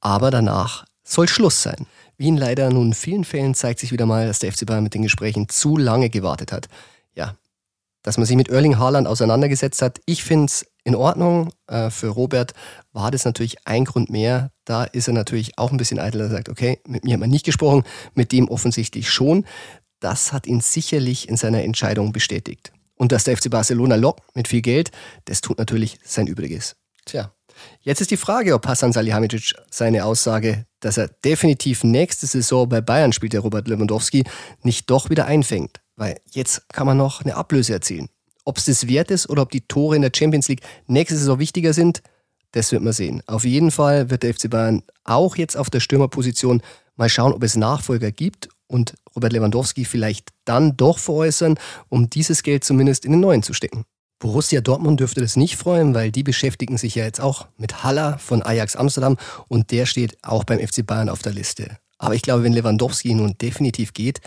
aber 0.00 0.30
danach 0.30 0.84
soll 1.02 1.28
Schluss 1.28 1.62
sein. 1.62 1.86
Wie 2.16 2.28
in 2.28 2.36
leider 2.36 2.70
nun 2.70 2.94
vielen 2.94 3.24
Fällen 3.24 3.54
zeigt 3.54 3.80
sich 3.80 3.92
wieder 3.92 4.06
mal, 4.06 4.26
dass 4.26 4.38
der 4.38 4.52
FC 4.52 4.64
Bayern 4.64 4.84
mit 4.84 4.94
den 4.94 5.02
Gesprächen 5.02 5.48
zu 5.48 5.76
lange 5.76 6.08
gewartet 6.08 6.52
hat. 6.52 6.68
Ja, 7.14 7.36
dass 8.02 8.16
man 8.16 8.26
sich 8.26 8.36
mit 8.36 8.48
Erling 8.48 8.78
Haaland 8.78 9.06
auseinandergesetzt 9.06 9.82
hat. 9.82 10.00
Ich 10.06 10.22
finde 10.22 10.46
es 10.46 10.66
in 10.86 10.94
Ordnung. 10.94 11.52
Äh, 11.66 11.90
für 11.90 12.08
Robert 12.08 12.54
war 12.92 13.10
das 13.10 13.24
natürlich 13.24 13.66
ein 13.66 13.84
Grund 13.84 14.08
mehr. 14.08 14.52
Da 14.64 14.84
ist 14.84 15.08
er 15.08 15.14
natürlich 15.14 15.58
auch 15.58 15.72
ein 15.72 15.76
bisschen 15.76 15.98
eitel. 15.98 16.20
Er 16.20 16.30
sagt, 16.30 16.48
okay, 16.48 16.78
mit 16.86 17.04
mir 17.04 17.14
hat 17.14 17.20
man 17.20 17.28
nicht 17.28 17.44
gesprochen, 17.44 17.82
mit 18.14 18.32
dem 18.32 18.48
offensichtlich 18.48 19.10
schon. 19.10 19.44
Das 20.00 20.32
hat 20.32 20.46
ihn 20.46 20.60
sicherlich 20.60 21.28
in 21.28 21.36
seiner 21.36 21.62
Entscheidung 21.62 22.12
bestätigt. 22.12 22.72
Und 22.94 23.12
dass 23.12 23.24
der 23.24 23.36
FC 23.36 23.50
Barcelona 23.50 23.96
lockt 23.96 24.34
mit 24.36 24.48
viel 24.48 24.62
Geld, 24.62 24.90
das 25.26 25.40
tut 25.40 25.58
natürlich 25.58 25.98
sein 26.04 26.28
Übriges. 26.28 26.76
Tja, 27.04 27.32
jetzt 27.80 28.00
ist 28.00 28.10
die 28.10 28.16
Frage, 28.16 28.54
ob 28.54 28.66
Hassan 28.66 28.92
Salihamidzic 28.92 29.54
seine 29.70 30.04
Aussage, 30.04 30.66
dass 30.80 30.96
er 30.96 31.08
definitiv 31.08 31.82
nächste 31.84 32.26
Saison 32.26 32.68
bei 32.68 32.80
Bayern 32.80 33.12
spielt, 33.12 33.32
der 33.32 33.40
Robert 33.40 33.68
Lewandowski, 33.68 34.24
nicht 34.62 34.88
doch 34.88 35.10
wieder 35.10 35.26
einfängt. 35.26 35.80
Weil 35.96 36.20
jetzt 36.30 36.68
kann 36.68 36.86
man 36.86 36.96
noch 36.96 37.22
eine 37.22 37.34
Ablöse 37.34 37.72
erzielen. 37.72 38.08
Ob 38.46 38.58
es 38.58 38.64
das 38.64 38.86
wert 38.86 39.10
ist 39.10 39.28
oder 39.28 39.42
ob 39.42 39.50
die 39.50 39.60
Tore 39.60 39.96
in 39.96 40.02
der 40.02 40.12
Champions 40.14 40.48
League 40.48 40.62
nächste 40.86 41.18
Saison 41.18 41.38
wichtiger 41.38 41.74
sind, 41.74 42.00
das 42.52 42.72
wird 42.72 42.82
man 42.82 42.92
sehen. 42.92 43.22
Auf 43.26 43.44
jeden 43.44 43.70
Fall 43.70 44.08
wird 44.08 44.22
der 44.22 44.32
FC 44.32 44.48
Bayern 44.48 44.82
auch 45.04 45.36
jetzt 45.36 45.56
auf 45.56 45.68
der 45.68 45.80
Stürmerposition 45.80 46.62
mal 46.94 47.08
schauen, 47.08 47.32
ob 47.32 47.42
es 47.42 47.56
Nachfolger 47.56 48.12
gibt 48.12 48.48
und 48.68 48.94
Robert 49.14 49.32
Lewandowski 49.32 49.84
vielleicht 49.84 50.30
dann 50.44 50.76
doch 50.76 50.98
veräußern, 50.98 51.58
um 51.88 52.08
dieses 52.08 52.42
Geld 52.42 52.64
zumindest 52.64 53.04
in 53.04 53.12
den 53.12 53.20
neuen 53.20 53.42
zu 53.42 53.52
stecken. 53.52 53.84
Borussia 54.18 54.60
Dortmund 54.60 55.00
dürfte 55.00 55.20
das 55.20 55.36
nicht 55.36 55.56
freuen, 55.56 55.94
weil 55.94 56.10
die 56.10 56.22
beschäftigen 56.22 56.78
sich 56.78 56.94
ja 56.94 57.04
jetzt 57.04 57.20
auch 57.20 57.48
mit 57.58 57.84
Haller 57.84 58.18
von 58.18 58.42
Ajax 58.42 58.76
Amsterdam 58.76 59.18
und 59.48 59.72
der 59.72 59.84
steht 59.84 60.16
auch 60.22 60.44
beim 60.44 60.58
FC 60.58 60.86
Bayern 60.86 61.10
auf 61.10 61.20
der 61.20 61.32
Liste. 61.32 61.76
Aber 61.98 62.14
ich 62.14 62.22
glaube, 62.22 62.42
wenn 62.42 62.52
Lewandowski 62.52 63.12
nun 63.14 63.36
definitiv 63.40 63.92
geht, 63.92 64.20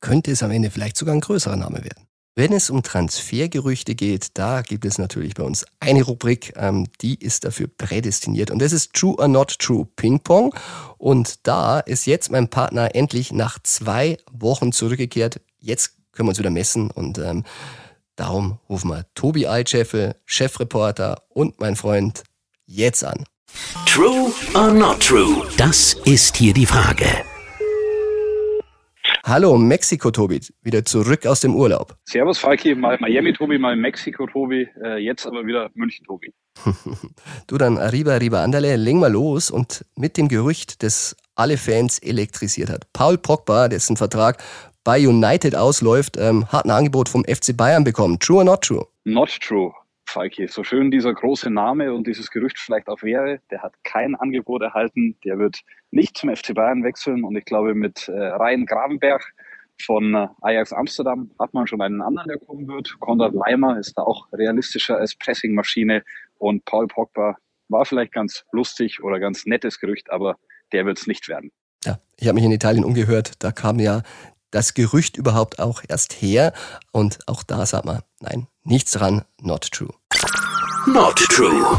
könnte 0.00 0.30
es 0.30 0.42
am 0.42 0.50
Ende 0.50 0.70
vielleicht 0.70 0.96
sogar 0.96 1.14
ein 1.14 1.20
größerer 1.20 1.56
Name 1.56 1.82
werden. 1.82 2.06
Wenn 2.36 2.52
es 2.52 2.68
um 2.68 2.82
Transfergerüchte 2.82 3.94
geht, 3.94 4.28
da 4.34 4.62
gibt 4.62 4.84
es 4.84 4.98
natürlich 4.98 5.34
bei 5.34 5.44
uns 5.44 5.64
eine 5.78 6.02
Rubrik, 6.02 6.52
ähm, 6.56 6.88
die 7.00 7.14
ist 7.14 7.44
dafür 7.44 7.68
prädestiniert. 7.68 8.50
Und 8.50 8.60
das 8.60 8.72
ist 8.72 8.92
True 8.92 9.14
or 9.18 9.28
Not 9.28 9.58
True 9.58 9.86
Ping 9.96 10.20
Pong. 10.20 10.54
Und 10.98 11.46
da 11.46 11.80
ist 11.80 12.06
jetzt 12.06 12.30
mein 12.30 12.48
Partner 12.48 12.94
endlich 12.94 13.32
nach 13.32 13.58
zwei 13.62 14.18
Wochen 14.32 14.72
zurückgekehrt. 14.72 15.40
Jetzt 15.60 15.92
können 16.12 16.26
wir 16.26 16.30
uns 16.30 16.38
wieder 16.38 16.50
messen. 16.50 16.90
Und 16.90 17.18
ähm, 17.18 17.44
Darum 18.16 18.58
rufen 18.68 18.90
wir 18.90 19.06
Tobi 19.14 19.46
Altscheffel, 19.46 20.14
Chefreporter 20.24 21.22
und 21.30 21.60
mein 21.60 21.76
Freund 21.76 22.22
jetzt 22.66 23.04
an. 23.04 23.24
True 23.86 24.32
or 24.54 24.72
not 24.72 25.00
true? 25.00 25.46
Das 25.56 25.94
ist 26.04 26.36
hier 26.36 26.54
die 26.54 26.66
Frage. 26.66 27.06
Hallo 29.26 29.56
Mexiko 29.56 30.10
Tobi, 30.10 30.38
wieder 30.60 30.84
zurück 30.84 31.24
aus 31.24 31.40
dem 31.40 31.56
Urlaub. 31.56 31.96
Servus 32.04 32.38
Falki, 32.38 32.74
mal 32.74 32.98
Miami 33.00 33.32
Tobi, 33.32 33.56
mal 33.56 33.74
Mexiko 33.74 34.26
Tobi, 34.26 34.68
äh, 34.84 34.98
jetzt 34.98 35.26
aber 35.26 35.46
wieder 35.46 35.70
München 35.72 36.04
Tobi. 36.04 36.34
du 37.46 37.56
dann 37.56 37.78
arriba, 37.78 38.12
arriba, 38.12 38.44
andale, 38.44 38.76
leg 38.76 38.96
mal 38.96 39.10
los 39.10 39.50
und 39.50 39.86
mit 39.96 40.18
dem 40.18 40.28
Gerücht, 40.28 40.82
das 40.82 41.16
alle 41.36 41.56
Fans 41.56 41.98
elektrisiert 42.00 42.68
hat. 42.68 42.92
Paul 42.92 43.16
Pogba, 43.16 43.68
dessen 43.68 43.96
Vertrag 43.96 44.44
bei 44.84 45.08
United 45.08 45.56
ausläuft, 45.56 46.18
ähm, 46.18 46.46
hat 46.52 46.66
ein 46.66 46.70
Angebot 46.70 47.08
vom 47.08 47.24
FC 47.24 47.56
Bayern 47.56 47.82
bekommen. 47.82 48.18
True 48.18 48.40
or 48.40 48.44
not 48.44 48.60
true? 48.60 48.86
Not 49.04 49.40
true. 49.40 49.72
Falki, 50.06 50.48
so 50.48 50.64
schön 50.64 50.90
dieser 50.90 51.12
große 51.12 51.50
Name 51.50 51.92
und 51.92 52.06
dieses 52.06 52.30
Gerücht 52.30 52.58
vielleicht 52.58 52.88
auch 52.88 53.02
wäre, 53.02 53.40
der 53.50 53.62
hat 53.62 53.74
kein 53.84 54.14
Angebot 54.14 54.62
erhalten, 54.62 55.16
der 55.24 55.38
wird 55.38 55.60
nicht 55.90 56.16
zum 56.16 56.34
FC 56.34 56.54
Bayern 56.54 56.84
wechseln. 56.84 57.24
Und 57.24 57.36
ich 57.36 57.44
glaube 57.44 57.74
mit 57.74 58.08
äh, 58.08 58.12
Ryan 58.12 58.66
Gravenberg 58.66 59.22
von 59.80 60.14
äh, 60.14 60.28
Ajax 60.42 60.72
Amsterdam 60.72 61.30
hat 61.38 61.54
man 61.54 61.66
schon 61.66 61.80
einen 61.80 62.02
anderen, 62.02 62.28
der 62.28 62.38
kommen 62.38 62.68
wird. 62.68 62.98
Konrad 63.00 63.34
Leimer 63.34 63.78
ist 63.78 63.94
da 63.96 64.02
auch 64.02 64.28
realistischer 64.32 64.98
als 64.98 65.16
Pressingmaschine. 65.16 66.02
Und 66.38 66.64
Paul 66.64 66.86
Pogba 66.86 67.36
war 67.68 67.84
vielleicht 67.84 68.12
ganz 68.12 68.44
lustig 68.52 69.02
oder 69.02 69.18
ganz 69.18 69.46
nettes 69.46 69.80
Gerücht, 69.80 70.10
aber 70.10 70.36
der 70.72 70.86
wird 70.86 70.98
es 70.98 71.06
nicht 71.06 71.28
werden. 71.28 71.50
Ja, 71.84 71.98
ich 72.18 72.28
habe 72.28 72.36
mich 72.36 72.44
in 72.44 72.52
Italien 72.52 72.84
umgehört, 72.84 73.32
da 73.40 73.52
kam 73.52 73.78
ja 73.78 74.02
das 74.54 74.74
Gerücht 74.74 75.16
überhaupt 75.16 75.58
auch 75.58 75.82
erst 75.88 76.12
her? 76.14 76.52
Und 76.92 77.18
auch 77.26 77.42
da 77.42 77.66
sagt 77.66 77.84
man, 77.84 78.00
nein, 78.20 78.46
nichts 78.62 78.92
dran, 78.92 79.24
not 79.42 79.70
true. 79.70 79.92
Not 80.86 81.16
true. 81.16 81.76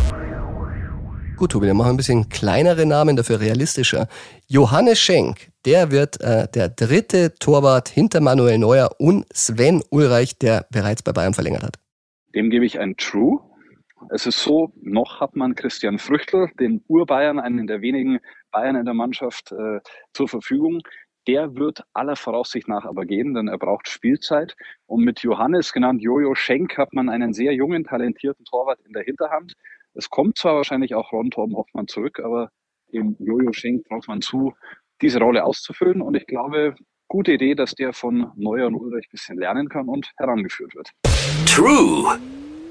Gut, 1.37 1.51
Tobi, 1.51 1.67
dann 1.67 1.77
machen 1.77 1.89
wir 1.89 1.93
ein 1.93 1.97
bisschen 1.97 2.29
kleinere 2.29 2.85
Namen, 2.85 3.15
dafür 3.15 3.39
realistischer. 3.39 4.07
Johannes 4.47 4.99
Schenk, 4.99 5.51
der 5.65 5.91
wird 5.91 6.21
äh, 6.21 6.47
der 6.53 6.69
dritte 6.69 7.35
Torwart 7.35 7.89
hinter 7.89 8.21
Manuel 8.21 8.57
Neuer 8.57 8.89
und 8.99 9.25
Sven 9.33 9.83
Ulreich, 9.89 10.37
der 10.39 10.65
bereits 10.71 11.03
bei 11.03 11.11
Bayern 11.11 11.33
verlängert 11.33 11.63
hat. 11.63 11.77
Dem 12.33 12.49
gebe 12.49 12.65
ich 12.65 12.79
ein 12.79 12.95
True. 12.97 13.39
Es 14.09 14.25
ist 14.25 14.39
so, 14.41 14.71
noch 14.81 15.19
hat 15.19 15.35
man 15.35 15.55
Christian 15.55 15.97
Früchtel, 15.99 16.49
den 16.59 16.83
Urbayern, 16.87 17.39
einen 17.39 17.67
der 17.67 17.81
wenigen 17.81 18.19
Bayern 18.51 18.75
in 18.75 18.85
der 18.85 18.93
Mannschaft, 18.93 19.51
äh, 19.51 19.79
zur 20.13 20.27
Verfügung. 20.27 20.81
Der 21.27 21.55
wird 21.55 21.83
aller 21.93 22.15
Voraussicht 22.15 22.67
nach 22.67 22.85
aber 22.85 23.05
gehen, 23.05 23.33
denn 23.33 23.47
er 23.47 23.57
braucht 23.57 23.89
Spielzeit. 23.89 24.55
Und 24.85 25.03
mit 25.03 25.21
Johannes, 25.21 25.73
genannt 25.73 26.01
Jojo 26.01 26.35
Schenk, 26.35 26.77
hat 26.77 26.93
man 26.93 27.09
einen 27.09 27.33
sehr 27.33 27.53
jungen, 27.53 27.83
talentierten 27.83 28.45
Torwart 28.45 28.79
in 28.85 28.93
der 28.93 29.03
Hinterhand. 29.03 29.53
Es 29.93 30.09
kommt 30.09 30.37
zwar 30.37 30.55
wahrscheinlich 30.55 30.93
auch 30.93 31.11
Ron 31.11 31.31
Torben 31.31 31.55
Hoffmann 31.55 31.87
zurück, 31.87 32.19
aber 32.19 32.49
dem 32.93 33.15
Jojo 33.19 33.53
Schenk 33.53 33.87
braucht 33.87 34.07
man 34.07 34.21
zu, 34.21 34.53
diese 35.01 35.19
Rolle 35.19 35.43
auszufüllen. 35.43 36.01
Und 36.01 36.15
ich 36.15 36.27
glaube, 36.27 36.75
gute 37.07 37.33
Idee, 37.33 37.55
dass 37.55 37.73
der 37.73 37.93
von 37.93 38.31
Neuer 38.35 38.67
und 38.67 38.75
Ulrich 38.75 39.07
ein 39.07 39.11
bisschen 39.11 39.37
lernen 39.37 39.69
kann 39.69 39.87
und 39.87 40.11
herangeführt 40.17 40.75
wird. 40.75 40.91
True. 41.47 42.19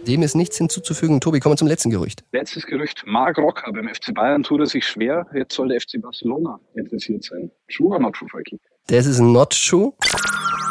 Dem 0.07 0.23
ist 0.23 0.35
nichts 0.35 0.59
hinzuzufügen. 0.59 1.21
Tobi, 1.21 1.41
kommen 1.41 1.55
wir 1.55 1.57
zum 1.57 1.69
letzten 1.69 1.91
Gerücht. 1.91 2.25
Letztes 2.33 2.67
Gerücht. 2.67 3.05
Marc 3.07 3.39
Rocker 3.39 3.73
beim 3.73 3.89
FC 3.89 4.13
Bayern 4.13 4.43
tut 4.43 4.61
er 4.61 4.67
sich 4.67 4.87
schwer. 4.87 5.27
Jetzt 5.35 5.55
soll 5.55 5.69
der 5.69 5.81
FC 5.81 6.01
Barcelona 6.01 6.61
interessiert 6.75 7.25
sein. 7.25 7.51
True 7.75 7.89
or 7.89 7.99
not 7.99 8.15
true, 8.15 8.29
Frankie? 8.29 8.61
Das 8.89 9.07
ist 9.07 9.21
not 9.21 9.51
true. 9.51 9.93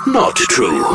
Not 0.06 0.36
true. 0.36 0.86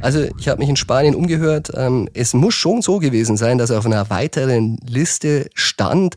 Also 0.00 0.26
ich 0.38 0.48
habe 0.48 0.58
mich 0.58 0.68
in 0.68 0.76
Spanien 0.76 1.14
umgehört. 1.14 1.70
Ähm, 1.74 2.08
es 2.12 2.34
muss 2.34 2.54
schon 2.54 2.82
so 2.82 2.98
gewesen 2.98 3.36
sein, 3.36 3.58
dass 3.58 3.70
er 3.70 3.78
auf 3.78 3.86
einer 3.86 4.10
weiteren 4.10 4.78
Liste 4.86 5.48
stand. 5.54 6.16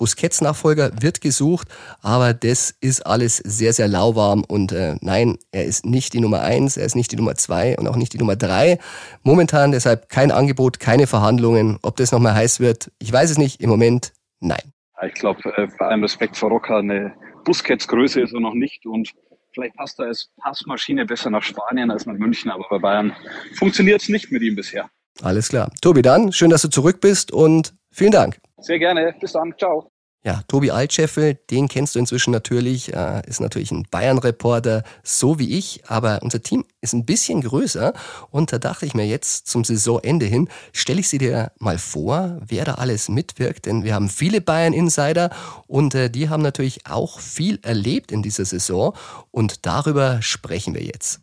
Äh, 0.00 0.10
Busquets-Nachfolger 0.10 0.90
wird 1.00 1.20
gesucht, 1.20 1.68
aber 2.02 2.34
das 2.34 2.74
ist 2.80 3.06
alles 3.06 3.36
sehr, 3.36 3.72
sehr 3.72 3.88
lauwarm 3.88 4.44
und 4.44 4.72
äh, 4.72 4.96
nein, 5.00 5.38
er 5.52 5.64
ist 5.64 5.84
nicht 5.84 6.14
die 6.14 6.20
Nummer 6.20 6.40
eins, 6.40 6.76
er 6.76 6.86
ist 6.86 6.96
nicht 6.96 7.12
die 7.12 7.16
Nummer 7.16 7.34
zwei 7.34 7.76
und 7.76 7.86
auch 7.86 7.96
nicht 7.96 8.12
die 8.12 8.18
Nummer 8.18 8.36
drei. 8.36 8.78
Momentan 9.22 9.72
deshalb 9.72 10.08
kein 10.08 10.30
Angebot, 10.30 10.80
keine 10.80 11.06
Verhandlungen. 11.06 11.78
Ob 11.82 11.96
das 11.96 12.12
nochmal 12.12 12.34
heiß 12.34 12.60
wird, 12.60 12.90
ich 12.98 13.12
weiß 13.12 13.30
es 13.30 13.38
nicht. 13.38 13.60
Im 13.60 13.70
Moment 13.70 14.12
nein. 14.40 14.72
Ich 15.06 15.14
glaube, 15.14 15.40
äh, 15.56 15.68
bei 15.78 15.86
allem 15.86 16.02
Respekt 16.02 16.36
vor 16.36 16.50
Rocker, 16.50 16.78
eine 16.78 17.12
Busquets-Größe 17.44 18.20
ist 18.20 18.32
er 18.32 18.40
noch 18.40 18.54
nicht 18.54 18.86
und 18.86 19.10
vielleicht 19.54 19.74
passt 19.76 19.98
er 19.98 20.06
als 20.06 20.30
Passmaschine 20.42 21.06
besser 21.06 21.30
nach 21.30 21.42
Spanien 21.42 21.90
als 21.90 22.06
nach 22.06 22.14
München, 22.14 22.50
aber 22.50 22.64
bei 22.70 22.78
Bayern 22.78 23.14
funktioniert 23.56 24.02
es 24.02 24.08
nicht 24.08 24.30
mit 24.30 24.42
ihm 24.42 24.56
bisher. 24.56 24.88
Alles 25.22 25.48
klar. 25.48 25.70
Tobi, 25.82 26.02
dann 26.02 26.32
schön, 26.32 26.50
dass 26.50 26.62
du 26.62 26.68
zurück 26.68 27.00
bist 27.00 27.32
und 27.32 27.74
vielen 27.90 28.12
Dank. 28.12 28.38
Sehr 28.60 28.78
gerne. 28.78 29.14
Bis 29.20 29.32
dann. 29.32 29.54
Ciao. 29.58 29.90
Ja, 30.22 30.42
Tobi 30.48 30.70
Altscheffel, 30.70 31.38
den 31.50 31.66
kennst 31.66 31.94
du 31.94 31.98
inzwischen 31.98 32.30
natürlich, 32.30 32.92
äh, 32.92 33.22
ist 33.26 33.40
natürlich 33.40 33.70
ein 33.70 33.86
Bayern-Reporter, 33.90 34.82
so 35.02 35.38
wie 35.38 35.56
ich, 35.56 35.80
aber 35.86 36.18
unser 36.20 36.42
Team 36.42 36.66
ist 36.82 36.92
ein 36.92 37.06
bisschen 37.06 37.40
größer 37.40 37.94
und 38.30 38.52
da 38.52 38.58
dachte 38.58 38.84
ich 38.84 38.92
mir 38.92 39.06
jetzt 39.06 39.46
zum 39.46 39.64
Saisonende 39.64 40.26
hin, 40.26 40.50
stelle 40.74 41.00
ich 41.00 41.08
sie 41.08 41.16
dir 41.16 41.52
mal 41.58 41.78
vor, 41.78 42.38
wer 42.46 42.66
da 42.66 42.74
alles 42.74 43.08
mitwirkt, 43.08 43.64
denn 43.64 43.82
wir 43.82 43.94
haben 43.94 44.10
viele 44.10 44.42
Bayern-Insider 44.42 45.30
und 45.66 45.94
äh, 45.94 46.10
die 46.10 46.28
haben 46.28 46.42
natürlich 46.42 46.86
auch 46.86 47.18
viel 47.18 47.58
erlebt 47.62 48.12
in 48.12 48.20
dieser 48.20 48.44
Saison 48.44 48.94
und 49.30 49.64
darüber 49.64 50.20
sprechen 50.20 50.74
wir 50.74 50.82
jetzt. 50.82 51.22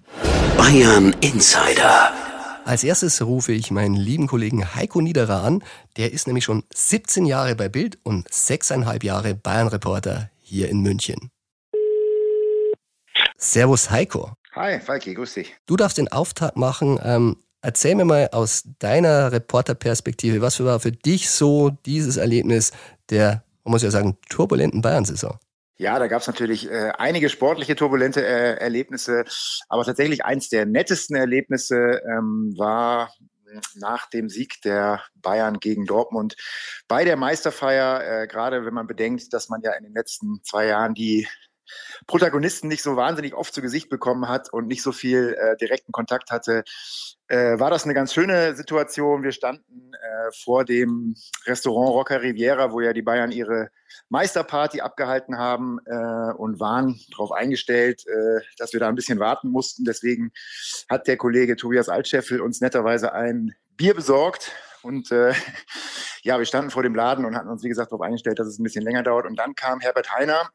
Bayern 0.58 1.16
Insider. 1.22 2.12
Als 2.68 2.84
erstes 2.84 3.22
rufe 3.22 3.54
ich 3.54 3.72
meinen 3.72 3.94
lieben 3.94 4.28
Kollegen 4.28 4.76
Heiko 4.76 5.00
Niederer 5.00 5.42
an. 5.42 5.64
Der 5.96 6.12
ist 6.12 6.28
nämlich 6.28 6.44
schon 6.44 6.66
17 6.76 7.26
Jahre 7.26 7.56
bei 7.56 7.70
Bild 7.70 7.98
und 8.04 8.28
sechseinhalb 8.30 9.06
Jahre 9.06 9.36
Bayern-Reporter 9.36 10.30
hier 10.42 10.68
in 10.68 10.82
München. 10.82 11.32
Servus 13.38 13.90
Heiko. 13.90 14.34
Hi, 14.54 14.82
Falki, 14.82 15.14
grüß 15.14 15.36
dich. 15.36 15.56
Du 15.66 15.78
darfst 15.78 15.98
den 15.98 16.10
Auftakt 16.10 16.58
machen. 16.58 17.00
Ähm, 17.02 17.38
erzähl 17.62 17.96
mir 17.96 18.04
mal 18.04 18.28
aus 18.34 18.66
deiner 18.80 19.32
Reporterperspektive, 19.32 20.42
was 20.42 20.62
war 20.62 20.82
für 20.82 20.92
dich 20.92 21.30
so 21.30 21.70
dieses 21.86 22.18
Erlebnis 22.18 22.74
der, 23.10 23.46
man 23.64 23.72
muss 23.72 23.84
ja 23.84 23.92
sagen, 23.92 24.18
turbulenten 24.28 24.82
Bayern-Saison? 24.82 25.40
Ja, 25.80 26.00
da 26.00 26.08
gab 26.08 26.22
es 26.22 26.28
natürlich 26.28 26.70
äh, 26.70 26.92
einige 26.98 27.30
sportliche 27.30 27.76
turbulente 27.76 28.26
äh, 28.26 28.56
Erlebnisse, 28.56 29.26
aber 29.70 29.84
tatsächlich 29.84 30.26
eins 30.26 30.50
der 30.50 30.66
nettesten 30.66 31.16
Erlebnisse 31.16 32.02
ähm, 32.10 32.54
war 32.58 33.12
nach 33.76 34.10
dem 34.10 34.30
Sieg 34.30 34.62
der 34.64 35.04
Bayern 35.16 35.60
gegen 35.60 35.86
Dortmund 35.86 36.36
bei 36.88 37.06
der 37.06 37.16
Meisterfeier, 37.16 38.24
äh, 38.24 38.28
gerade 38.28 38.66
wenn 38.66 38.74
man 38.74 38.88
bedenkt, 38.88 39.34
dass 39.34 39.50
man 39.50 39.62
ja 39.62 39.72
in 39.74 39.84
den 39.84 39.94
letzten 39.94 40.44
zwei 40.44 40.66
Jahren 40.66 40.94
die 40.94 41.28
Protagonisten 42.08 42.68
nicht 42.68 42.82
so 42.82 42.96
wahnsinnig 42.96 43.34
oft 43.34 43.54
zu 43.54 43.62
Gesicht 43.62 43.90
bekommen 43.90 44.28
hat 44.28 44.52
und 44.52 44.68
nicht 44.68 44.82
so 44.82 44.92
viel 44.92 45.36
äh, 45.40 45.58
direkten 45.58 45.92
Kontakt 45.92 46.32
hatte, 46.32 46.64
äh, 47.28 47.60
war 47.60 47.70
das 47.70 47.84
eine 47.84 47.94
ganz 47.94 48.14
schöne 48.14 48.56
Situation. 48.56 49.24
Wir 49.24 49.32
standen 49.32 49.94
äh, 49.94 50.32
vor 50.44 50.64
dem 50.64 51.16
Restaurant 51.46 51.90
Rocca 51.90 52.16
Riviera, 52.18 52.72
wo 52.72 52.82
ja 52.82 52.94
die 52.94 53.02
Bayern 53.02 53.32
ihre 53.32 53.70
Meisterparty 54.10 54.82
abgehalten 54.82 55.38
haben 55.38 55.80
äh, 55.86 56.34
und 56.34 56.60
waren 56.60 57.00
darauf 57.12 57.32
eingestellt, 57.32 58.06
äh, 58.08 58.42
dass 58.58 58.74
wir 58.74 58.80
da 58.80 58.88
ein 58.88 58.96
bisschen 58.96 59.20
warten 59.20 59.50
mussten. 59.50 59.84
Deswegen 59.84 60.32
hat 60.90 61.08
der 61.08 61.18
Kollege 61.18 61.56
Tobias 61.56 61.90
Altscheffel 61.90 62.42
uns 62.42 62.62
netterweise 62.62 63.14
ein 63.14 63.54
Bier 63.76 63.94
besorgt. 63.94 64.52
Und 64.82 65.12
äh, 65.12 65.34
ja, 66.24 66.38
wir 66.38 66.46
standen 66.46 66.72
vor 66.72 66.84
dem 66.84 66.96
Laden 66.96 67.26
und 67.26 67.36
hatten 67.36 67.50
uns, 67.50 67.64
wie 67.64 67.70
gesagt, 67.70 67.92
darauf 67.92 68.06
eingestellt, 68.06 68.40
dass 68.40 68.48
es 68.48 68.60
ein 68.60 68.64
bisschen 68.64 68.84
länger 68.84 69.04
dauert. 69.04 69.26
Und 69.26 69.38
dann 69.38 69.56
kam 69.56 69.82
Herbert 69.82 70.14
Heiner 70.14 70.50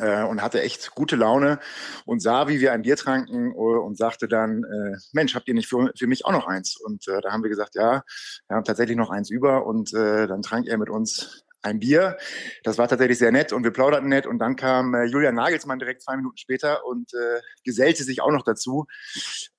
äh, 0.00 0.22
und 0.24 0.42
hatte 0.42 0.60
echt 0.62 0.90
gute 0.94 1.16
Laune 1.16 1.58
und 2.04 2.20
sah, 2.20 2.48
wie 2.48 2.60
wir 2.60 2.72
ein 2.72 2.82
Bier 2.82 2.96
tranken 2.96 3.52
äh, 3.52 3.54
und 3.54 3.96
sagte 3.96 4.28
dann, 4.28 4.64
äh, 4.64 4.96
Mensch, 5.12 5.34
habt 5.34 5.48
ihr 5.48 5.54
nicht 5.54 5.68
für, 5.68 5.90
für 5.96 6.06
mich 6.06 6.24
auch 6.24 6.32
noch 6.32 6.46
eins? 6.46 6.76
Und 6.76 7.06
äh, 7.08 7.20
da 7.20 7.32
haben 7.32 7.42
wir 7.42 7.50
gesagt, 7.50 7.74
ja, 7.74 8.02
wir 8.48 8.56
haben 8.56 8.64
tatsächlich 8.64 8.96
noch 8.96 9.10
eins 9.10 9.30
über 9.30 9.66
und 9.66 9.92
äh, 9.94 10.26
dann 10.26 10.42
trank 10.42 10.66
er 10.66 10.78
mit 10.78 10.90
uns 10.90 11.44
ein 11.62 11.80
Bier. 11.80 12.16
Das 12.62 12.78
war 12.78 12.88
tatsächlich 12.88 13.18
sehr 13.18 13.32
nett 13.32 13.52
und 13.52 13.64
wir 13.64 13.72
plauderten 13.72 14.08
nett 14.08 14.26
und 14.26 14.38
dann 14.38 14.56
kam 14.56 14.94
äh, 14.94 15.04
Julian 15.04 15.34
Nagelsmann 15.34 15.78
direkt 15.78 16.02
zwei 16.02 16.16
Minuten 16.16 16.36
später 16.36 16.84
und 16.84 17.12
äh, 17.14 17.40
gesellte 17.64 18.04
sich 18.04 18.20
auch 18.20 18.30
noch 18.30 18.42
dazu. 18.42 18.86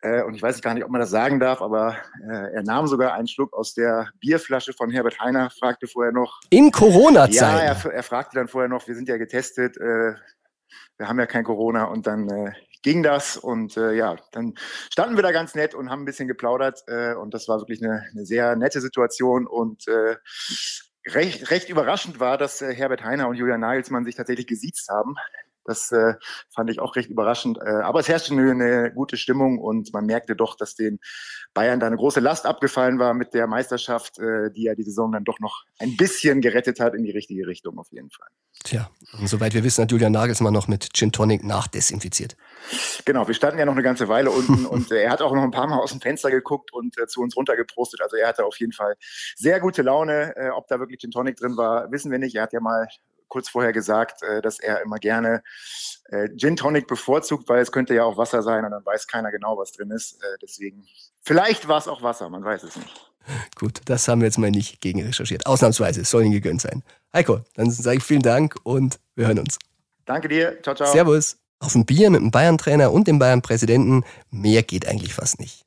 Äh, 0.02 0.24
und 0.24 0.34
ich 0.34 0.42
weiß 0.42 0.62
gar 0.62 0.74
nicht, 0.74 0.84
ob 0.84 0.92
man 0.92 1.02
das 1.02 1.10
sagen 1.10 1.40
darf, 1.40 1.62
aber 1.62 1.98
äh, 2.24 2.54
er 2.54 2.64
nahm 2.64 2.88
sogar 2.88 3.14
einen 3.14 3.28
Schluck 3.28 3.54
aus 3.54 3.74
der 3.74 4.10
Bierflasche 4.20 4.74
von 4.74 4.90
Herbert 4.92 5.20
Heiner, 5.20 5.50
fragte 5.50 5.88
vorher 5.88 6.14
noch. 6.14 6.40
In 6.50 6.72
Corona-Zeit? 6.72 7.34
Ja, 7.34 7.60
er, 7.60 7.86
er, 7.94 8.04
fragte 8.04 8.38
dann 8.38 8.48
vorher 8.48 8.70
noch, 8.70 8.88
wir 8.88 8.96
sind 8.96 9.10
ja 9.10 9.18
getestet, 9.18 9.78
äh, 9.78 10.14
wir 10.98 11.08
haben 11.08 11.20
ja 11.20 11.26
kein 11.26 11.44
Corona 11.44 11.86
und 11.86 12.08
dann 12.08 12.30
äh, 12.30 12.52
ging 12.82 13.04
das 13.04 13.38
und 13.38 13.76
äh, 13.78 13.94
ja, 13.94 14.16
dann 14.32 14.54
standen 14.92 15.18
wir 15.18 15.24
da 15.24 15.32
ganz 15.32 15.56
nett 15.56 15.76
und 15.76 15.90
haben 15.90 16.04
ein 16.04 16.06
bisschen 16.06 16.28
geplaudert 16.28 16.84
äh, 16.88 17.14
und 17.14 17.34
das 17.34 17.48
war 17.48 17.60
wirklich 17.60 17.84
eine, 17.84 18.06
eine 18.12 18.26
sehr 18.26 18.56
nette 18.56 18.82
Situation 18.82 19.48
und 19.48 19.88
äh, 19.88 20.16
recht, 21.16 21.52
recht 21.52 21.70
überraschend 21.70 22.20
war, 22.20 22.38
dass 22.38 22.62
äh, 22.62 22.74
Herbert 22.74 23.04
Heiner 23.04 23.28
und 23.28 23.36
Julian 23.36 23.60
Nagelsmann 23.60 24.06
sich 24.06 24.16
tatsächlich 24.16 24.48
gesiezt 24.48 24.90
haben. 24.90 25.16
Das 25.70 25.92
äh, 25.92 26.16
fand 26.50 26.70
ich 26.72 26.80
auch 26.80 26.96
recht 26.96 27.10
überraschend. 27.10 27.60
Äh, 27.60 27.70
aber 27.70 28.00
es 28.00 28.08
herrschte 28.08 28.34
eine, 28.34 28.52
eine 28.52 28.92
gute 28.92 29.18
Stimmung 29.18 29.60
und 29.60 29.94
man 29.94 30.06
merkte 30.06 30.36
doch, 30.36 30.56
dass 30.56 30.74
den 30.76 31.00
Bayern 31.54 31.80
da 31.80 31.88
eine 31.88 31.96
große 31.96 32.20
Last 32.20 32.48
abgefallen 32.48 32.98
war 32.98 33.14
mit 33.14 33.36
der 33.36 33.46
Meisterschaft, 33.46 34.18
äh, 34.18 34.50
die 34.52 34.64
ja 34.64 34.74
die 34.74 34.84
Saison 34.84 35.12
dann 35.12 35.24
doch 35.24 35.40
noch 35.40 35.64
ein 35.78 35.96
bisschen 35.96 36.42
gerettet 36.42 36.80
hat 36.80 36.96
in 36.96 37.04
die 37.04 37.12
richtige 37.12 37.46
Richtung 37.46 37.78
auf 37.78 37.92
jeden 37.92 38.10
Fall. 38.10 38.28
Tja, 38.64 38.90
und 39.20 39.28
soweit 39.28 39.54
wir 39.54 39.64
wissen, 39.64 39.84
hat 39.84 39.92
Julian 39.92 40.12
Nagelsmann 40.12 40.54
noch 40.54 40.68
mit 40.68 40.90
Gin 40.94 41.12
Tonic 41.12 41.44
nachdesinfiziert. 41.44 42.36
Genau, 43.06 43.28
wir 43.28 43.36
standen 43.36 43.60
ja 43.60 43.66
noch 43.66 43.74
eine 43.74 43.84
ganze 43.84 44.10
Weile 44.10 44.32
unten 44.32 44.66
und 44.66 44.92
äh, 44.92 45.04
er 45.04 45.12
hat 45.12 45.22
auch 45.22 45.34
noch 45.34 45.44
ein 45.44 45.52
paar 45.52 45.68
Mal 45.68 45.80
aus 45.80 45.92
dem 45.92 46.02
Fenster 46.02 46.32
geguckt 46.32 46.74
und 46.74 46.98
äh, 46.98 47.08
zu 47.08 47.22
uns 47.22 47.38
runtergeprostet. 47.38 48.02
Also 48.02 48.18
er 48.18 48.28
hatte 48.28 48.44
auf 48.44 48.60
jeden 48.60 48.74
Fall 48.74 48.96
sehr 49.36 49.60
gute 49.60 49.84
Laune. 49.84 50.36
Äh, 50.36 50.50
ob 50.50 50.68
da 50.68 50.80
wirklich 50.80 51.00
Gin 51.00 51.12
Tonic 51.12 51.38
drin 51.38 51.58
war, 51.58 51.92
wissen 51.92 52.12
wir 52.12 52.18
nicht. 52.18 52.36
Er 52.36 52.44
hat 52.44 52.54
ja 52.54 52.60
mal 52.60 52.88
kurz 53.30 53.50
vorher 53.50 53.72
gesagt, 53.72 54.22
äh, 54.24 54.42
dass 54.42 54.60
er 54.60 54.82
immer 54.82 54.98
gerne 54.98 55.44
äh, 56.06 56.28
Gin 56.36 56.56
Tonic 56.56 56.88
bevorzugt, 56.88 57.48
weil 57.48 57.62
es 57.62 57.72
könnte 57.72 57.94
ja 57.94 58.04
auch 58.04 58.18
Wasser 58.18 58.42
sein 58.42 58.66
und 58.66 58.72
dann 58.72 58.86
weiß 58.86 59.08
keiner 59.08 59.32
genau, 59.32 59.58
was 59.58 59.72
drin 59.72 59.92
ist. 59.92 60.22
Äh, 60.22 60.38
deswegen, 60.42 60.86
vielleicht 61.22 61.68
war 61.68 61.78
es 61.78 61.88
auch 61.88 62.02
Wasser, 62.02 62.30
man 62.30 62.44
weiß 62.44 62.64
es 62.64 62.76
nicht. 62.76 63.12
Gut, 63.56 63.82
das 63.86 64.08
haben 64.08 64.22
wir 64.22 64.26
jetzt 64.26 64.38
mal 64.38 64.52
nicht 64.52 64.82
gegen 64.82 65.04
recherchiert. 65.04 65.46
Ausnahmsweise, 65.46 66.02
es 66.02 66.10
soll 66.10 66.24
Ihnen 66.24 66.34
gegönnt 66.34 66.62
sein. 66.62 66.84
Heiko, 67.14 67.42
dann 67.56 67.70
sage 67.70 67.98
ich 67.98 68.04
vielen 68.04 68.22
Dank 68.22 68.56
und 68.64 69.00
wir 69.16 69.28
hören 69.28 69.40
uns. 69.40 69.60
Danke 70.06 70.28
dir, 70.28 70.62
ciao, 70.64 70.76
ciao. 70.76 70.92
Servus. 70.92 71.38
Auf 71.62 71.76
ein 71.76 71.86
Bier 71.86 72.10
mit 72.10 72.22
dem 72.22 72.32
Bayern-Trainer 72.32 72.92
und 72.92 73.08
dem 73.08 73.20
Bayern-Präsidenten, 73.20 74.06
mehr 74.32 74.64
geht 74.64 74.88
eigentlich 74.88 75.14
fast 75.14 75.42
nicht. 75.42 75.66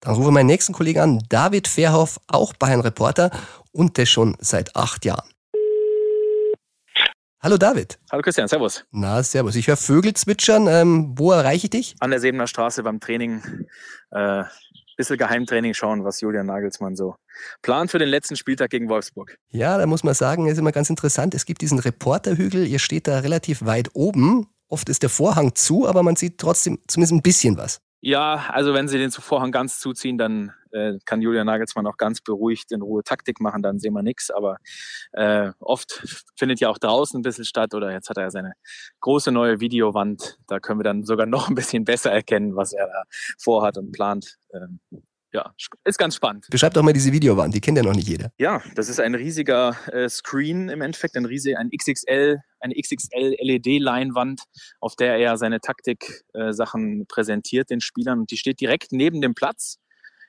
Dann 0.00 0.14
rufe 0.14 0.28
ich 0.28 0.34
meinen 0.34 0.46
nächsten 0.46 0.74
Kollegen 0.74 1.00
an, 1.00 1.24
David 1.30 1.68
Verhoff, 1.68 2.20
auch 2.26 2.52
Bayern-Reporter 2.52 3.30
und 3.72 3.96
der 3.96 4.04
schon 4.04 4.36
seit 4.40 4.76
acht 4.76 5.06
Jahren. 5.06 5.31
Hallo 7.44 7.56
David. 7.56 7.98
Hallo 8.12 8.22
Christian, 8.22 8.46
servus. 8.46 8.84
Na, 8.92 9.20
servus. 9.20 9.56
Ich 9.56 9.66
höre 9.66 9.76
Vögel 9.76 10.14
zwitschern. 10.14 10.68
Ähm, 10.68 11.14
wo 11.18 11.32
erreiche 11.32 11.66
ich 11.66 11.70
dich? 11.70 11.96
An 11.98 12.10
der 12.12 12.20
Sebener 12.20 12.46
Straße 12.46 12.84
beim 12.84 13.00
Training. 13.00 13.42
Äh, 14.12 14.44
bisschen 14.96 15.18
Geheimtraining 15.18 15.74
schauen, 15.74 16.04
was 16.04 16.20
Julian 16.20 16.46
Nagelsmann 16.46 16.94
so 16.94 17.16
plant 17.60 17.90
für 17.90 17.98
den 17.98 18.10
letzten 18.10 18.36
Spieltag 18.36 18.70
gegen 18.70 18.88
Wolfsburg. 18.88 19.38
Ja, 19.48 19.76
da 19.76 19.86
muss 19.86 20.04
man 20.04 20.14
sagen, 20.14 20.46
ist 20.46 20.58
immer 20.58 20.70
ganz 20.70 20.88
interessant. 20.88 21.34
Es 21.34 21.44
gibt 21.44 21.62
diesen 21.62 21.80
Reporterhügel, 21.80 22.64
ihr 22.64 22.78
steht 22.78 23.08
da 23.08 23.18
relativ 23.18 23.64
weit 23.64 23.90
oben. 23.94 24.46
Oft 24.68 24.88
ist 24.88 25.02
der 25.02 25.10
Vorhang 25.10 25.56
zu, 25.56 25.88
aber 25.88 26.04
man 26.04 26.14
sieht 26.14 26.38
trotzdem 26.38 26.78
zumindest 26.86 27.12
ein 27.12 27.22
bisschen 27.22 27.56
was. 27.56 27.80
Ja, 28.04 28.46
also 28.48 28.74
wenn 28.74 28.88
sie 28.88 28.98
den 28.98 29.12
Vorhang 29.12 29.52
ganz 29.52 29.78
zuziehen, 29.78 30.18
dann 30.18 30.52
äh, 30.72 30.98
kann 31.04 31.22
Julian 31.22 31.46
Nagelsmann 31.46 31.86
auch 31.86 31.96
ganz 31.96 32.20
beruhigt 32.20 32.72
in 32.72 32.82
Ruhe 32.82 33.04
Taktik 33.04 33.40
machen, 33.40 33.62
dann 33.62 33.78
sehen 33.78 33.94
wir 33.94 34.02
nichts. 34.02 34.32
Aber 34.32 34.56
äh, 35.12 35.52
oft 35.60 36.02
findet 36.36 36.58
ja 36.58 36.68
auch 36.68 36.78
draußen 36.78 37.20
ein 37.20 37.22
bisschen 37.22 37.44
statt 37.44 37.74
oder 37.74 37.92
jetzt 37.92 38.10
hat 38.10 38.16
er 38.16 38.24
ja 38.24 38.30
seine 38.30 38.54
große 39.00 39.30
neue 39.30 39.60
Videowand. 39.60 40.38
Da 40.48 40.58
können 40.58 40.80
wir 40.80 40.84
dann 40.84 41.04
sogar 41.04 41.26
noch 41.26 41.48
ein 41.48 41.54
bisschen 41.54 41.84
besser 41.84 42.10
erkennen, 42.10 42.56
was 42.56 42.72
er 42.72 42.88
da 42.88 43.04
vorhat 43.38 43.78
und 43.78 43.92
plant. 43.92 44.36
Ähm, 44.52 44.80
ja, 45.32 45.54
ist 45.84 45.98
ganz 45.98 46.16
spannend. 46.16 46.48
Beschreib 46.50 46.74
doch 46.74 46.82
mal 46.82 46.92
diese 46.92 47.12
Videowand, 47.12 47.54
die 47.54 47.60
kennt 47.60 47.78
ja 47.78 47.84
noch 47.84 47.94
nicht 47.94 48.08
jeder. 48.08 48.32
Ja, 48.36 48.62
das 48.74 48.88
ist 48.88 49.00
ein 49.00 49.14
riesiger 49.14 49.76
äh, 49.92 50.08
Screen 50.08 50.68
im 50.68 50.82
Endeffekt, 50.82 51.16
ein 51.16 51.24
riesig, 51.24 51.56
ein 51.56 51.70
XXL, 51.70 52.40
eine 52.62 52.74
XXL 52.74 53.36
LED-Leinwand, 53.38 54.42
auf 54.80 54.96
der 54.96 55.16
er 55.16 55.36
seine 55.36 55.60
Taktik-Sachen 55.60 57.02
äh, 57.02 57.04
präsentiert 57.06 57.70
den 57.70 57.80
Spielern 57.80 58.20
und 58.20 58.30
die 58.30 58.36
steht 58.36 58.60
direkt 58.60 58.92
neben 58.92 59.20
dem 59.20 59.34
Platz 59.34 59.78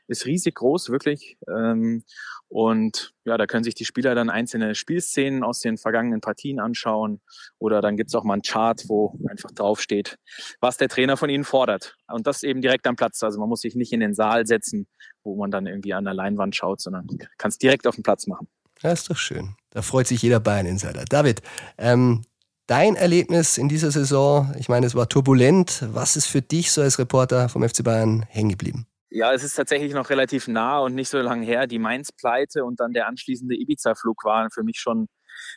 ist 0.08 0.26
riesig 0.26 0.56
groß, 0.56 0.90
wirklich. 0.90 1.38
Ähm, 1.48 2.04
und 2.50 3.14
ja, 3.26 3.38
da 3.38 3.48
können 3.48 3.64
sich 3.64 3.76
die 3.76 3.86
Spieler 3.86 4.16
dann 4.16 4.30
einzelne 4.30 4.76
Spielszenen 4.76 5.44
aus 5.44 5.60
den 5.60 5.78
vergangenen 5.78 6.22
Partien 6.22 6.60
anschauen. 6.60 7.22
Oder 7.58 7.82
dann 7.82 7.98
gibt's 7.98 8.14
auch 8.16 8.24
mal 8.24 8.34
einen 8.34 8.42
Chart, 8.42 8.84
wo 8.88 9.18
einfach 9.30 9.52
draufsteht, 9.52 10.18
was 10.60 10.78
der 10.78 10.90
Trainer 10.90 11.18
von 11.18 11.30
ihnen 11.30 11.44
fordert. 11.44 11.96
Und 12.08 12.28
das 12.28 12.44
eben 12.44 12.62
direkt 12.62 12.86
am 12.88 12.96
Platz. 12.96 13.24
Also 13.24 13.40
man 13.40 13.50
muss 13.50 13.62
sich 13.62 13.76
nicht 13.76 13.94
in 13.94 14.02
den 14.02 14.14
Saal 14.14 14.46
setzen, 14.46 14.88
wo 15.24 15.36
man 15.36 15.52
dann 15.52 15.68
irgendwie 15.68 15.94
an 15.94 16.06
der 16.06 16.14
Leinwand 16.14 16.56
schaut, 16.56 16.82
sondern 16.82 17.08
kann 17.38 17.50
es 17.50 17.58
direkt 17.58 17.88
auf 17.88 17.96
dem 17.96 18.04
Platz 18.04 18.28
machen. 18.28 18.48
Ja, 18.84 18.92
ist 18.92 19.10
doch 19.10 19.18
schön. 19.18 19.56
Da 19.70 19.82
freut 19.82 20.08
sich 20.08 20.22
jeder 20.22 20.42
Bayern-Insider. 20.42 21.06
David, 21.06 21.42
ähm, 21.78 22.24
dein 22.68 22.96
Erlebnis 22.96 23.58
in 23.58 23.70
dieser 23.70 23.92
Saison, 23.92 24.54
ich 24.60 24.68
meine, 24.68 24.86
es 24.86 24.94
war 24.94 25.08
turbulent. 25.08 25.86
Was 25.94 26.18
ist 26.18 26.28
für 26.28 26.42
dich 26.42 26.72
so 26.72 26.82
als 26.82 27.00
Reporter 27.00 27.48
vom 27.48 27.68
FC 27.68 27.82
Bayern 27.82 28.26
hängen 28.28 28.50
geblieben? 28.50 28.86
Ja, 29.10 29.32
es 29.32 29.44
ist 29.44 29.56
tatsächlich 29.56 29.94
noch 29.94 30.10
relativ 30.10 30.50
nah 30.50 30.80
und 30.80 30.96
nicht 30.96 31.08
so 31.08 31.18
lange 31.20 31.46
her. 31.46 31.66
Die 31.66 31.80
Mainz-Pleite 31.80 32.66
und 32.66 32.82
dann 32.82 32.92
der 32.92 33.08
anschließende 33.08 33.56
Ibiza-Flug 33.56 34.26
waren 34.26 34.50
für 34.52 34.64
mich 34.64 34.80
schon 34.80 35.08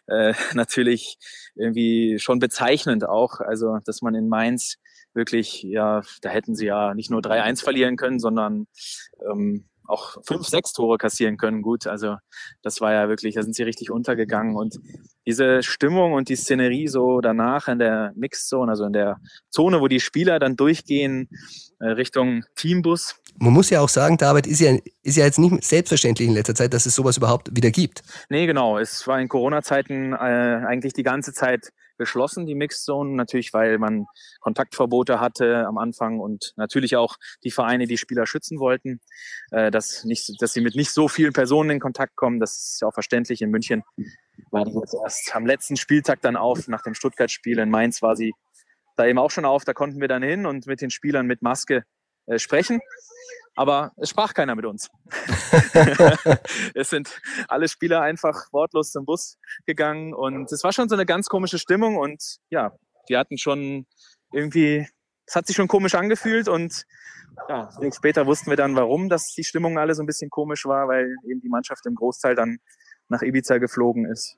äh, 0.06 0.32
natürlich 0.54 1.18
irgendwie 1.56 2.20
schon 2.20 2.38
bezeichnend 2.38 3.08
auch. 3.08 3.40
Also, 3.40 3.78
dass 3.84 4.02
man 4.02 4.14
in 4.14 4.28
Mainz 4.28 4.76
wirklich, 5.14 5.62
ja, 5.64 6.02
da 6.20 6.28
hätten 6.28 6.54
sie 6.54 6.66
ja 6.66 6.94
nicht 6.94 7.10
nur 7.10 7.22
3-1 7.22 7.64
verlieren 7.64 7.96
können, 7.96 8.20
sondern 8.20 8.66
ähm, 9.28 9.68
auch 9.88 10.16
fünf, 10.24 10.46
sechs 10.46 10.72
Tore 10.72 10.98
kassieren 10.98 11.36
können. 11.36 11.62
Gut, 11.62 11.86
also 11.86 12.16
das 12.62 12.80
war 12.80 12.92
ja 12.92 13.08
wirklich, 13.08 13.34
da 13.34 13.42
sind 13.42 13.54
sie 13.54 13.62
richtig 13.62 13.90
untergegangen. 13.90 14.56
Und 14.56 14.78
diese 15.26 15.62
Stimmung 15.62 16.12
und 16.12 16.28
die 16.28 16.36
Szenerie 16.36 16.88
so 16.88 17.20
danach 17.20 17.68
in 17.68 17.78
der 17.78 18.12
Mixzone, 18.16 18.70
also 18.70 18.84
in 18.84 18.92
der 18.92 19.20
Zone, 19.50 19.80
wo 19.80 19.88
die 19.88 20.00
Spieler 20.00 20.38
dann 20.38 20.56
durchgehen 20.56 21.28
äh, 21.80 21.88
Richtung 21.88 22.44
Teambus. 22.54 23.16
Man 23.38 23.52
muss 23.52 23.70
ja 23.70 23.80
auch 23.80 23.88
sagen, 23.88 24.16
David, 24.16 24.46
ist 24.46 24.60
ja, 24.60 24.76
ist 25.02 25.16
ja 25.16 25.24
jetzt 25.24 25.38
nicht 25.38 25.62
selbstverständlich 25.62 26.28
in 26.28 26.34
letzter 26.34 26.54
Zeit, 26.54 26.72
dass 26.72 26.86
es 26.86 26.94
sowas 26.94 27.16
überhaupt 27.16 27.54
wieder 27.54 27.70
gibt. 27.70 28.02
Nee, 28.28 28.46
genau. 28.46 28.78
Es 28.78 29.06
war 29.06 29.20
in 29.20 29.28
Corona-Zeiten 29.28 30.12
äh, 30.12 30.16
eigentlich 30.16 30.94
die 30.94 31.02
ganze 31.02 31.32
Zeit 31.32 31.72
geschlossen, 31.98 32.46
die 32.46 32.54
Mixzone, 32.54 33.14
natürlich, 33.14 33.52
weil 33.52 33.78
man 33.78 34.06
Kontaktverbote 34.40 35.20
hatte 35.20 35.66
am 35.66 35.78
Anfang 35.78 36.20
und 36.20 36.52
natürlich 36.56 36.96
auch 36.96 37.16
die 37.44 37.50
Vereine 37.50 37.86
die 37.86 37.98
Spieler 37.98 38.26
schützen 38.26 38.58
wollten, 38.58 39.00
äh, 39.50 39.70
dass, 39.70 40.04
nicht, 40.04 40.40
dass 40.40 40.52
sie 40.52 40.60
mit 40.60 40.74
nicht 40.74 40.90
so 40.90 41.08
vielen 41.08 41.32
Personen 41.32 41.70
in 41.70 41.80
Kontakt 41.80 42.16
kommen. 42.16 42.40
Das 42.40 42.56
ist 42.56 42.82
ja 42.82 42.88
auch 42.88 42.94
verständlich. 42.94 43.42
In 43.42 43.50
München 43.50 43.82
war 44.50 44.64
die 44.64 44.72
jetzt 44.72 44.94
erst 44.94 45.34
am 45.34 45.46
letzten 45.46 45.76
Spieltag 45.76 46.20
dann 46.22 46.36
auf, 46.36 46.68
nach 46.68 46.82
dem 46.82 46.94
Stuttgart-Spiel. 46.94 47.58
In 47.58 47.70
Mainz 47.70 48.02
war 48.02 48.16
sie 48.16 48.32
da 48.96 49.06
eben 49.06 49.18
auch 49.18 49.30
schon 49.30 49.44
auf. 49.44 49.64
Da 49.64 49.74
konnten 49.74 50.00
wir 50.00 50.08
dann 50.08 50.22
hin 50.22 50.46
und 50.46 50.66
mit 50.66 50.80
den 50.80 50.90
Spielern 50.90 51.26
mit 51.26 51.42
Maske 51.42 51.84
äh, 52.26 52.38
sprechen. 52.38 52.80
Aber 53.54 53.92
es 53.96 54.10
sprach 54.10 54.34
keiner 54.34 54.54
mit 54.54 54.66
uns. 54.66 54.90
es 56.74 56.90
sind 56.90 57.20
alle 57.48 57.68
Spieler 57.68 58.02
einfach 58.02 58.52
wortlos 58.52 58.90
zum 58.90 59.06
Bus 59.06 59.38
gegangen 59.64 60.12
und 60.12 60.52
es 60.52 60.62
war 60.62 60.72
schon 60.72 60.90
so 60.90 60.94
eine 60.94 61.06
ganz 61.06 61.28
komische 61.28 61.58
Stimmung 61.58 61.96
und 61.96 62.22
ja, 62.50 62.76
die 63.08 63.16
hatten 63.16 63.38
schon 63.38 63.86
irgendwie, 64.30 64.86
es 65.24 65.36
hat 65.36 65.46
sich 65.46 65.56
schon 65.56 65.68
komisch 65.68 65.94
angefühlt 65.94 66.48
und 66.48 66.84
ja, 67.48 67.70
später 67.94 68.26
wussten 68.26 68.50
wir 68.50 68.56
dann, 68.56 68.76
warum 68.76 69.08
dass 69.08 69.32
die 69.36 69.44
Stimmung 69.44 69.78
alle 69.78 69.94
so 69.94 70.02
ein 70.02 70.06
bisschen 70.06 70.28
komisch 70.30 70.66
war, 70.66 70.88
weil 70.88 71.14
eben 71.24 71.40
die 71.40 71.48
Mannschaft 71.48 71.86
im 71.86 71.94
Großteil 71.94 72.34
dann 72.34 72.58
nach 73.08 73.22
Ibiza 73.22 73.56
geflogen 73.58 74.04
ist. 74.04 74.36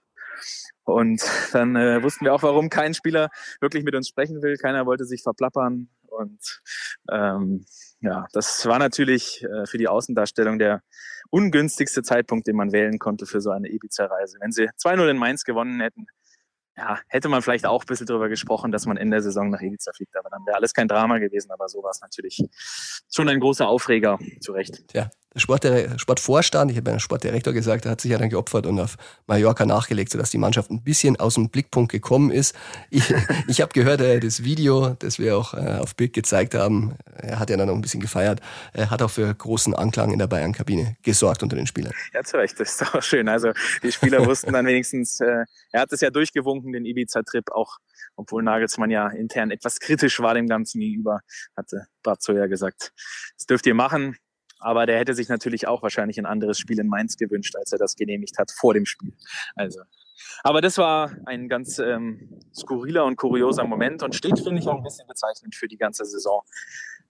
Und 0.84 1.22
dann 1.52 1.76
äh, 1.76 2.02
wussten 2.02 2.24
wir 2.24 2.34
auch, 2.34 2.42
warum 2.42 2.70
kein 2.70 2.94
Spieler 2.94 3.28
wirklich 3.60 3.84
mit 3.84 3.94
uns 3.94 4.08
sprechen 4.08 4.42
will. 4.42 4.56
Keiner 4.56 4.86
wollte 4.86 5.04
sich 5.04 5.22
verplappern. 5.22 5.88
Und 6.18 6.60
ähm, 7.10 7.64
ja, 8.00 8.26
das 8.32 8.66
war 8.66 8.78
natürlich 8.78 9.42
äh, 9.44 9.66
für 9.66 9.78
die 9.78 9.88
Außendarstellung 9.88 10.58
der 10.58 10.82
ungünstigste 11.30 12.02
Zeitpunkt, 12.02 12.46
den 12.46 12.56
man 12.56 12.72
wählen 12.72 12.98
konnte 12.98 13.26
für 13.26 13.40
so 13.40 13.50
eine 13.50 13.68
Ibiza-Reise. 13.68 14.38
Wenn 14.40 14.52
sie 14.52 14.68
2-0 14.82 15.08
in 15.08 15.16
Mainz 15.16 15.44
gewonnen 15.44 15.80
hätten, 15.80 16.06
ja, 16.76 17.00
hätte 17.08 17.28
man 17.28 17.42
vielleicht 17.42 17.66
auch 17.66 17.82
ein 17.82 17.86
bisschen 17.86 18.06
drüber 18.06 18.28
gesprochen, 18.28 18.70
dass 18.70 18.86
man 18.86 18.96
in 18.96 19.10
der 19.10 19.20
Saison 19.20 19.50
nach 19.50 19.60
Ibiza 19.60 19.92
fliegt. 19.92 20.16
Aber 20.16 20.30
dann 20.30 20.46
wäre 20.46 20.56
alles 20.56 20.72
kein 20.72 20.86
Drama 20.86 21.18
gewesen. 21.18 21.50
Aber 21.50 21.68
so 21.68 21.82
war 21.82 21.90
es 21.90 22.00
natürlich 22.00 22.40
schon 23.12 23.28
ein 23.28 23.40
großer 23.40 23.66
Aufreger, 23.66 24.18
zu 24.40 24.52
Recht. 24.52 24.84
Ja, 24.92 25.10
der 25.34 25.40
Sport, 25.40 25.66
Sportvorstand, 25.96 26.70
ich 26.70 26.76
habe 26.76 26.90
ja 26.90 26.98
Sportdirektor 26.98 27.52
gesagt, 27.52 27.84
der 27.84 27.92
hat 27.92 28.00
sich 28.00 28.10
ja 28.10 28.18
dann 28.18 28.30
geopfert 28.30 28.66
und 28.66 28.80
auf 28.80 28.96
Mallorca 29.26 29.66
nachgelegt, 29.66 30.10
sodass 30.10 30.30
die 30.30 30.38
Mannschaft 30.38 30.70
ein 30.70 30.82
bisschen 30.82 31.16
aus 31.16 31.34
dem 31.34 31.50
Blickpunkt 31.50 31.92
gekommen 31.92 32.30
ist. 32.30 32.54
Ich, 32.90 33.12
ich 33.48 33.60
habe 33.60 33.72
gehört, 33.72 34.00
äh, 34.00 34.20
das 34.20 34.44
Video, 34.44 34.96
das 34.98 35.18
wir 35.18 35.36
auch 35.36 35.54
äh, 35.54 35.78
auf 35.80 35.94
Bild 35.96 36.12
gezeigt 36.12 36.54
haben, 36.54 36.96
er 37.14 37.38
hat 37.38 37.50
ja 37.50 37.56
dann 37.56 37.68
noch 37.68 37.74
ein 37.74 37.82
bisschen 37.82 38.00
gefeiert, 38.00 38.40
er 38.72 38.90
hat 38.90 39.02
auch 39.02 39.10
für 39.10 39.32
großen 39.34 39.74
Anklang 39.74 40.12
in 40.12 40.18
der 40.18 40.26
Bayern-Kabine 40.26 40.96
gesorgt 41.02 41.42
unter 41.42 41.56
den 41.56 41.66
Spielern. 41.66 41.92
Ja, 42.14 42.22
zu 42.22 42.38
Recht, 42.38 42.58
das 42.58 42.80
ist 42.80 42.94
auch 42.94 43.02
schön. 43.02 43.28
Also 43.28 43.52
die 43.82 43.92
Spieler 43.92 44.24
wussten 44.24 44.52
dann 44.52 44.66
wenigstens, 44.66 45.20
äh, 45.20 45.44
er 45.72 45.80
hat 45.82 45.92
es 45.92 46.00
ja 46.00 46.10
durchgewunken, 46.10 46.72
den 46.72 46.84
Ibiza-Trip 46.84 47.50
auch 47.52 47.78
obwohl 48.16 48.42
Nagelsmann 48.42 48.90
ja 48.90 49.08
intern 49.08 49.52
etwas 49.52 49.78
kritisch 49.78 50.20
war 50.20 50.34
dem 50.34 50.48
Ganzen 50.48 50.80
gegenüber, 50.80 51.20
hatte 51.56 51.86
Brazzo 52.02 52.32
ja 52.32 52.46
gesagt, 52.46 52.92
das 53.36 53.46
dürft 53.46 53.66
ihr 53.66 53.74
machen, 53.74 54.16
aber 54.58 54.86
der 54.86 54.98
hätte 54.98 55.14
sich 55.14 55.28
natürlich 55.28 55.66
auch 55.66 55.82
wahrscheinlich 55.82 56.18
ein 56.18 56.26
anderes 56.26 56.58
Spiel 56.58 56.78
in 56.78 56.88
Mainz 56.88 57.16
gewünscht, 57.16 57.56
als 57.56 57.72
er 57.72 57.78
das 57.78 57.96
genehmigt 57.96 58.38
hat 58.38 58.50
vor 58.50 58.74
dem 58.74 58.86
Spiel. 58.86 59.12
Also, 59.54 59.80
aber 60.42 60.60
das 60.60 60.78
war 60.78 61.12
ein 61.26 61.48
ganz 61.48 61.78
ähm, 61.78 62.40
skurriler 62.54 63.04
und 63.04 63.16
kurioser 63.16 63.64
Moment 63.64 64.02
und 64.02 64.14
steht, 64.14 64.38
finde 64.38 64.60
ich, 64.60 64.68
auch 64.68 64.76
ein 64.76 64.82
bisschen 64.82 65.06
bezeichnend 65.06 65.54
für 65.54 65.68
die 65.68 65.78
ganze 65.78 66.04
Saison, 66.04 66.42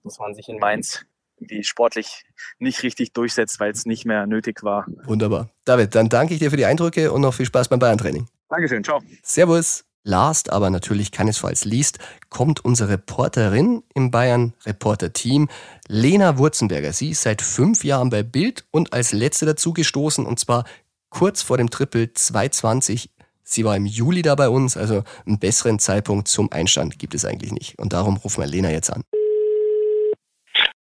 dass 0.03 0.19
man 0.19 0.33
sich 0.33 0.49
in 0.49 0.57
Mainz 0.57 1.05
die 1.41 1.63
sportlich 1.63 2.25
nicht 2.57 2.83
richtig 2.83 3.13
durchsetzt, 3.13 3.59
weil 3.59 3.71
es 3.71 3.85
nicht 3.85 4.05
mehr 4.05 4.27
nötig 4.27 4.63
war. 4.63 4.85
Wunderbar. 5.05 5.49
David, 5.65 5.95
dann 5.95 6.09
danke 6.09 6.33
ich 6.33 6.39
dir 6.39 6.49
für 6.49 6.57
die 6.57 6.65
Eindrücke 6.65 7.11
und 7.11 7.21
noch 7.21 7.33
viel 7.33 7.45
Spaß 7.45 7.69
beim 7.69 7.79
Bayern-Training. 7.79 8.27
Dankeschön, 8.49 8.83
ciao. 8.83 9.01
Servus. 9.23 9.88
Last, 10.03 10.51
aber 10.51 10.69
natürlich 10.69 11.11
keinesfalls 11.11 11.65
least, 11.65 11.99
kommt 12.29 12.63
unsere 12.63 12.89
Reporterin 12.89 13.83
im 13.93 14.11
Bayern-Reporter-Team, 14.11 15.49
Lena 15.87 16.37
Wurzenberger. 16.37 16.93
Sie 16.93 17.09
ist 17.09 17.23
seit 17.23 17.41
fünf 17.41 17.83
Jahren 17.83 18.09
bei 18.09 18.23
Bild 18.23 18.65
und 18.71 18.93
als 18.93 19.11
letzte 19.11 19.45
dazugestoßen 19.45 20.25
und 20.25 20.39
zwar 20.39 20.63
kurz 21.09 21.41
vor 21.41 21.57
dem 21.57 21.69
Triple 21.69 22.13
220. 22.13 23.09
Sie 23.43 23.65
war 23.65 23.75
im 23.75 23.85
Juli 23.85 24.21
da 24.21 24.35
bei 24.35 24.47
uns, 24.47 24.77
also 24.77 25.03
einen 25.25 25.39
besseren 25.39 25.79
Zeitpunkt 25.79 26.27
zum 26.27 26.51
Einstand 26.51 26.97
gibt 26.97 27.13
es 27.13 27.25
eigentlich 27.25 27.51
nicht. 27.51 27.77
Und 27.79 27.93
darum 27.93 28.17
rufen 28.17 28.41
wir 28.41 28.47
Lena 28.47 28.71
jetzt 28.71 28.91
an. 28.93 29.03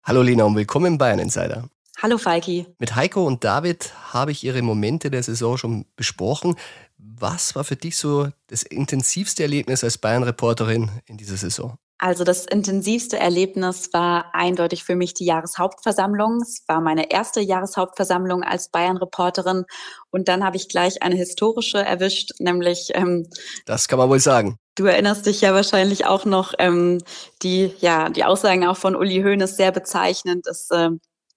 Hallo 0.05 0.22
Lena 0.22 0.44
und 0.44 0.57
willkommen 0.57 0.87
im 0.87 0.98
Bayern 0.98 1.20
Insider. 1.20 1.68
Hallo 2.02 2.18
Falki. 2.18 2.66
Mit 2.79 2.94
Heiko 2.94 3.26
und 3.26 3.42
David 3.42 3.94
habe 4.12 4.31
ich 4.31 4.44
ihre 4.44 4.61
Momente 4.61 5.11
der 5.11 5.22
Saison 5.22 5.57
schon 5.57 5.87
besprochen. 5.96 6.55
Was 6.98 7.54
war 7.54 7.64
für 7.64 7.76
dich 7.76 7.96
so 7.96 8.28
das 8.46 8.62
intensivste 8.62 9.42
Erlebnis 9.42 9.85
als 9.85 9.98
Bayern-Reporterin 9.98 10.90
in 11.06 11.16
dieser 11.16 11.37
Saison? 11.37 11.78
Also 11.98 12.24
das 12.24 12.44
intensivste 12.44 13.18
Erlebnis 13.18 13.90
war 13.94 14.35
eindeutig 14.35 14.85
für 14.85 14.96
mich 14.96 15.14
die 15.14 15.24
Jahreshauptversammlung. 15.24 16.42
Es 16.42 16.62
war 16.68 16.82
meine 16.82 17.11
erste 17.11 17.40
Jahreshauptversammlung 17.40 18.42
als 18.42 18.68
Bayern-Reporterin 18.68 19.64
und 20.11 20.28
dann 20.28 20.44
habe 20.44 20.56
ich 20.56 20.68
gleich 20.68 21.02
eine 21.02 21.14
historische 21.14 21.78
erwischt, 21.78 22.32
nämlich. 22.38 22.90
Ähm, 22.92 23.26
das 23.64 23.88
kann 23.88 23.98
man 23.98 24.11
wohl 24.11 24.20
sagen. 24.20 24.59
Du 24.74 24.85
erinnerst 24.85 25.24
dich 25.24 25.40
ja 25.40 25.54
wahrscheinlich 25.54 26.04
auch 26.04 26.26
noch 26.26 26.52
ähm, 26.59 26.98
die 27.42 27.72
ja 27.80 28.11
die 28.11 28.24
Aussagen 28.24 28.66
auch 28.66 28.76
von 28.76 28.94
Uli 28.94 29.22
Hoeneß 29.22 29.56
sehr 29.56 29.72
bezeichnend. 29.72 30.46
Es 30.46 30.70
äh, 30.70 30.90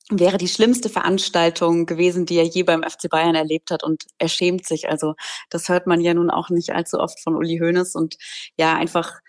wäre 0.10 0.38
die 0.38 0.48
schlimmste 0.48 0.90
Veranstaltung 0.90 1.86
gewesen, 1.86 2.26
die 2.26 2.38
er 2.38 2.44
je 2.44 2.64
beim 2.64 2.84
FC 2.84 3.10
Bayern 3.10 3.36
erlebt 3.36 3.72
hat 3.72 3.84
und 3.84 4.06
er 4.18 4.28
schämt 4.28 4.66
sich. 4.66 4.90
Also 4.90 5.14
das 5.50 5.70
hört 5.70 5.88
man 5.88 6.02
ja 6.02 6.14
nun 6.14 6.32
auch 6.32 6.50
nicht 6.50 6.72
allzu 6.72 7.00
oft 7.00 7.20
von 7.22 7.36
Uli 7.36 7.60
Hoeneß 7.60 7.96
und 7.96 8.18
ja 8.58 8.76
einfach 8.76 9.20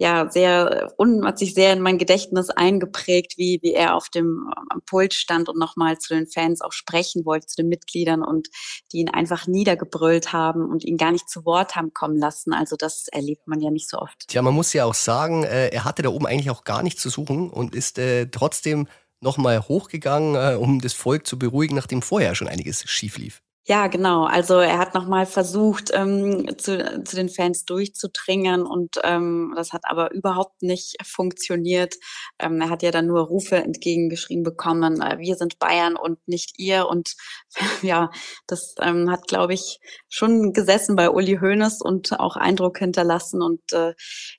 ja 0.00 0.30
sehr 0.30 0.92
und 0.96 1.26
hat 1.26 1.40
sich 1.40 1.54
sehr 1.54 1.72
in 1.72 1.80
mein 1.80 1.98
Gedächtnis 1.98 2.50
eingeprägt, 2.50 3.36
wie 3.36 3.58
wie 3.62 3.74
er 3.74 3.96
auf 3.96 4.08
dem 4.10 4.48
am 4.70 4.80
Pult 4.86 5.12
stand 5.12 5.48
und 5.48 5.58
nochmal 5.58 5.98
zu 5.98 6.14
den 6.14 6.28
Fans 6.28 6.60
auch 6.60 6.70
sprechen 6.70 7.24
wollte, 7.24 7.48
zu 7.48 7.56
den 7.56 7.68
Mitgliedern 7.68 8.22
und 8.22 8.48
die 8.92 8.98
ihn 8.98 9.08
einfach 9.08 9.48
niedergebrüllt 9.48 10.32
haben 10.32 10.70
und 10.70 10.84
ihn 10.84 10.98
gar 10.98 11.10
nicht 11.10 11.28
zu 11.28 11.44
Wort 11.44 11.74
haben 11.74 11.92
kommen 11.92 12.16
lassen. 12.16 12.52
Also 12.52 12.76
das 12.76 13.08
erlebt 13.08 13.48
man 13.48 13.60
ja 13.60 13.70
nicht 13.70 13.90
so 13.90 13.98
oft. 13.98 14.28
Tja, 14.28 14.40
man 14.40 14.54
muss 14.54 14.72
ja 14.72 14.84
auch 14.84 14.94
sagen, 14.94 15.42
äh, 15.42 15.70
er 15.70 15.84
hatte 15.84 16.02
da 16.02 16.10
oben 16.10 16.26
eigentlich 16.26 16.50
auch 16.50 16.62
gar 16.62 16.84
nichts 16.84 17.02
zu 17.02 17.08
suchen 17.10 17.50
und 17.50 17.74
ist 17.74 17.98
äh, 17.98 18.28
trotzdem 18.30 18.86
nochmal 19.20 19.60
hochgegangen, 19.60 20.34
äh, 20.34 20.56
um 20.56 20.80
das 20.80 20.92
Volk 20.92 21.26
zu 21.26 21.38
beruhigen, 21.38 21.76
nachdem 21.76 22.02
vorher 22.02 22.34
schon 22.34 22.48
einiges 22.48 22.82
schief 22.88 23.18
lief. 23.18 23.42
Ja, 23.68 23.86
genau. 23.88 24.24
Also 24.24 24.60
er 24.60 24.78
hat 24.78 24.94
nochmal 24.94 25.26
versucht, 25.26 25.90
ähm, 25.92 26.56
zu, 26.56 27.04
zu 27.04 27.16
den 27.16 27.28
Fans 27.28 27.66
durchzudringen 27.66 28.62
und 28.62 28.96
ähm, 29.04 29.52
das 29.56 29.74
hat 29.74 29.82
aber 29.84 30.10
überhaupt 30.14 30.62
nicht 30.62 30.96
funktioniert. 31.04 31.96
Ähm, 32.38 32.62
er 32.62 32.70
hat 32.70 32.82
ja 32.82 32.90
dann 32.90 33.06
nur 33.08 33.26
Rufe 33.26 33.56
entgegengeschrieben 33.56 34.42
bekommen, 34.42 35.02
äh, 35.02 35.18
wir 35.18 35.36
sind 35.36 35.58
Bayern 35.58 35.96
und 35.96 36.16
nicht 36.26 36.58
ihr. 36.58 36.88
Und 36.88 37.14
ja, 37.82 38.10
das 38.46 38.74
ähm, 38.80 39.10
hat, 39.10 39.28
glaube 39.28 39.52
ich, 39.52 39.80
schon 40.08 40.54
gesessen 40.54 40.96
bei 40.96 41.10
Uli 41.10 41.36
Hoeneß 41.38 41.82
und 41.82 42.18
auch 42.18 42.36
Eindruck 42.36 42.78
hinterlassen. 42.78 43.42
Und 43.42 43.70
äh, 43.74 43.92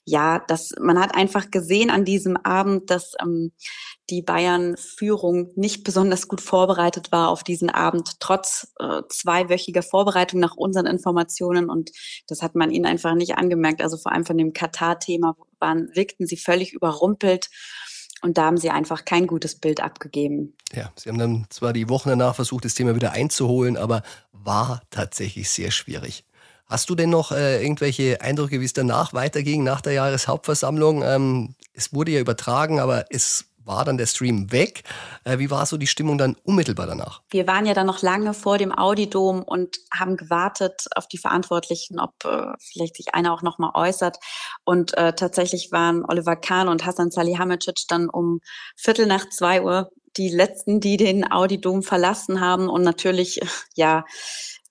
ja, 0.05 0.43
das, 0.47 0.71
man 0.81 0.99
hat 0.99 1.13
einfach 1.13 1.51
gesehen 1.51 1.91
an 1.91 2.03
diesem 2.03 2.35
Abend, 2.35 2.89
dass 2.89 3.13
ähm, 3.21 3.51
die 4.09 4.21
Bayern-Führung 4.21 5.51
nicht 5.55 5.83
besonders 5.83 6.27
gut 6.27 6.41
vorbereitet 6.41 7.11
war 7.11 7.29
auf 7.29 7.43
diesen 7.43 7.69
Abend, 7.69 8.19
trotz 8.19 8.73
äh, 8.79 9.01
zweiwöchiger 9.09 9.83
Vorbereitung 9.83 10.39
nach 10.39 10.55
unseren 10.55 10.85
Informationen. 10.85 11.69
Und 11.69 11.91
das 12.27 12.41
hat 12.41 12.55
man 12.55 12.71
ihnen 12.71 12.85
einfach 12.85 13.15
nicht 13.15 13.37
angemerkt. 13.37 13.81
Also 13.81 13.97
vor 13.97 14.11
allem 14.11 14.25
von 14.25 14.37
dem 14.37 14.53
Katar-Thema 14.53 15.35
wirkten 15.59 16.25
sie 16.25 16.37
völlig 16.37 16.73
überrumpelt. 16.73 17.49
Und 18.21 18.37
da 18.37 18.45
haben 18.45 18.57
sie 18.57 18.69
einfach 18.69 19.05
kein 19.05 19.27
gutes 19.27 19.55
Bild 19.55 19.81
abgegeben. 19.81 20.55
Ja, 20.73 20.91
sie 20.95 21.09
haben 21.09 21.19
dann 21.19 21.45
zwar 21.49 21.71
die 21.73 21.87
Wochen 21.89 22.09
danach 22.09 22.35
versucht, 22.35 22.65
das 22.65 22.73
Thema 22.73 22.95
wieder 22.95 23.11
einzuholen, 23.11 23.77
aber 23.77 24.03
war 24.31 24.81
tatsächlich 24.89 25.49
sehr 25.49 25.71
schwierig. 25.71 26.25
Hast 26.65 26.89
du 26.89 26.95
denn 26.95 27.09
noch 27.09 27.31
äh, 27.31 27.63
irgendwelche 27.63 28.21
Eindrücke, 28.21 28.61
wie 28.61 28.65
es 28.65 28.73
danach 28.73 29.13
weiterging, 29.13 29.63
nach 29.63 29.81
der 29.81 29.93
Jahreshauptversammlung? 29.93 31.01
Ähm, 31.03 31.55
es 31.73 31.93
wurde 31.93 32.11
ja 32.11 32.19
übertragen, 32.19 32.79
aber 32.79 33.05
es 33.09 33.45
war 33.69 33.85
dann 33.85 33.97
der 33.97 34.07
Stream 34.07 34.51
weg. 34.51 34.83
Äh, 35.23 35.37
wie 35.37 35.49
war 35.49 35.65
so 35.65 35.77
die 35.77 35.87
Stimmung 35.87 36.17
dann 36.17 36.35
unmittelbar 36.43 36.87
danach? 36.87 37.21
Wir 37.29 37.47
waren 37.47 37.65
ja 37.65 37.73
dann 37.73 37.85
noch 37.85 38.01
lange 38.01 38.33
vor 38.33 38.57
dem 38.57 38.77
Audidom 38.77 39.43
und 39.43 39.77
haben 39.93 40.17
gewartet 40.17 40.87
auf 40.95 41.07
die 41.07 41.19
Verantwortlichen, 41.19 41.99
ob 41.99 42.25
äh, 42.25 42.47
vielleicht 42.59 42.97
sich 42.97 43.13
einer 43.13 43.31
auch 43.31 43.43
noch 43.43 43.59
mal 43.59 43.71
äußert. 43.75 44.17
Und 44.65 44.97
äh, 44.97 45.13
tatsächlich 45.13 45.71
waren 45.71 46.03
Oliver 46.03 46.35
Kahn 46.35 46.67
und 46.67 46.85
Hassan 46.85 47.11
Salihamidzic 47.11 47.85
dann 47.87 48.09
um 48.09 48.41
Viertel 48.75 49.05
nach 49.05 49.29
zwei 49.29 49.61
Uhr 49.61 49.91
die 50.17 50.29
letzten, 50.29 50.79
die 50.79 50.97
den 50.97 51.31
Audidom 51.31 51.83
verlassen 51.83 52.41
haben 52.41 52.69
und 52.69 52.81
natürlich 52.81 53.39
ja 53.75 54.03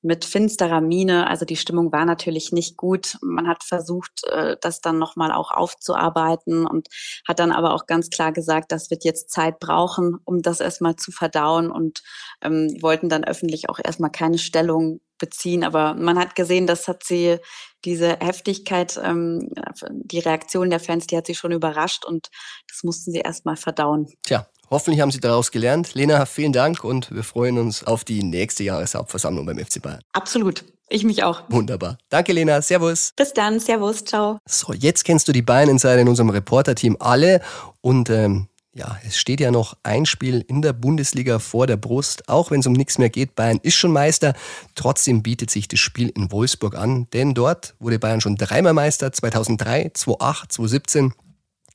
mit 0.02 0.24
finsterer 0.24 0.80
Miene. 0.80 1.26
Also 1.26 1.44
die 1.44 1.56
Stimmung 1.56 1.92
war 1.92 2.04
natürlich 2.04 2.52
nicht 2.52 2.76
gut. 2.76 3.16
Man 3.20 3.48
hat 3.48 3.64
versucht, 3.64 4.24
äh, 4.30 4.56
das 4.61 4.80
dann 4.80 4.98
nochmal 4.98 5.32
auch 5.32 5.50
aufzuarbeiten 5.50 6.66
und 6.66 6.88
hat 7.26 7.38
dann 7.38 7.52
aber 7.52 7.74
auch 7.74 7.87
ganz 7.87 8.11
klar 8.11 8.32
gesagt, 8.32 8.72
das 8.72 8.90
wird 8.90 9.04
jetzt 9.04 9.30
Zeit 9.30 9.58
brauchen, 9.58 10.16
um 10.24 10.42
das 10.42 10.61
erstmal 10.61 10.96
zu 10.96 11.11
verdauen 11.11 11.70
und 11.70 12.02
ähm, 12.42 12.76
wollten 12.80 13.08
dann 13.08 13.24
öffentlich 13.24 13.68
auch 13.68 13.80
erstmal 13.82 14.11
keine 14.11 14.38
Stellung 14.38 15.00
beziehen. 15.18 15.64
Aber 15.64 15.94
man 15.94 16.18
hat 16.18 16.37
gesehen, 16.37 16.66
das 16.66 16.87
hat 16.88 17.04
sie, 17.04 17.38
diese 17.84 18.18
Heftigkeit, 18.20 19.00
ähm, 19.02 19.50
die 19.90 20.18
Reaktion 20.18 20.70
der 20.70 20.80
Fans, 20.80 21.06
die 21.06 21.16
hat 21.16 21.26
sie 21.26 21.34
schon 21.34 21.52
überrascht 21.52 22.04
und 22.04 22.28
das 22.68 22.82
mussten 22.82 23.12
sie 23.12 23.20
erstmal 23.20 23.56
verdauen. 23.56 24.08
Tja, 24.24 24.48
Hoffentlich 24.70 25.00
haben 25.00 25.11
Sie 25.11 25.20
daraus 25.20 25.50
gelernt. 25.50 25.94
Lena, 25.94 26.26
vielen 26.26 26.52
Dank 26.52 26.85
und 26.85 27.11
wir 27.11 27.24
freuen 27.24 27.59
uns 27.59 27.85
auf 27.85 28.04
die 28.04 28.22
nächste 28.22 28.64
Jahreshauptversammlung 28.64 29.46
beim 29.46 29.59
FC 29.59 29.81
Bayern. 29.81 30.00
Absolut. 30.12 30.64
Ich 30.90 31.04
mich 31.04 31.22
auch. 31.22 31.42
Wunderbar. 31.48 31.98
Danke, 32.09 32.33
Lena. 32.33 32.62
Servus. 32.62 33.12
Bis 33.16 33.33
dann. 33.33 33.61
Servus. 33.61 34.04
Ciao. 34.04 34.38
So, 34.46 34.72
jetzt 34.72 35.04
kennst 35.04 35.28
du 35.28 35.33
die 35.33 35.42
Bayern 35.42 35.68
Insider 35.68 35.98
in 35.98 36.09
unserem 36.09 36.31
Reporter-Team 36.31 36.96
alle. 36.98 37.40
Und 37.83 38.09
ähm, 38.09 38.48
ja, 38.72 38.98
es 39.07 39.18
steht 39.18 39.40
ja 39.40 39.50
noch 39.50 39.76
ein 39.83 40.07
Spiel 40.07 40.44
in 40.46 40.62
der 40.62 40.72
Bundesliga 40.72 41.40
vor 41.40 41.66
der 41.66 41.76
Brust. 41.76 42.28
Auch 42.28 42.50
wenn 42.50 42.61
es 42.61 42.66
um 42.66 42.72
nichts 42.72 42.96
mehr 42.96 43.11
geht, 43.11 43.35
Bayern 43.35 43.61
ist 43.62 43.74
schon 43.74 43.92
Meister. 43.92 44.35
Trotzdem 44.74 45.22
bietet 45.22 45.50
sich 45.50 45.68
das 45.68 45.81
Spiel 45.81 46.11
in 46.11 46.31
Wolfsburg 46.31 46.76
an, 46.76 47.07
denn 47.12 47.35
dort 47.35 47.74
wurde 47.81 47.98
Bayern 47.98 48.20
schon 48.20 48.37
dreimal 48.37 48.72
Meister, 48.72 49.12
2003, 49.12 49.90
2008, 49.94 50.52
2017. 50.52 51.12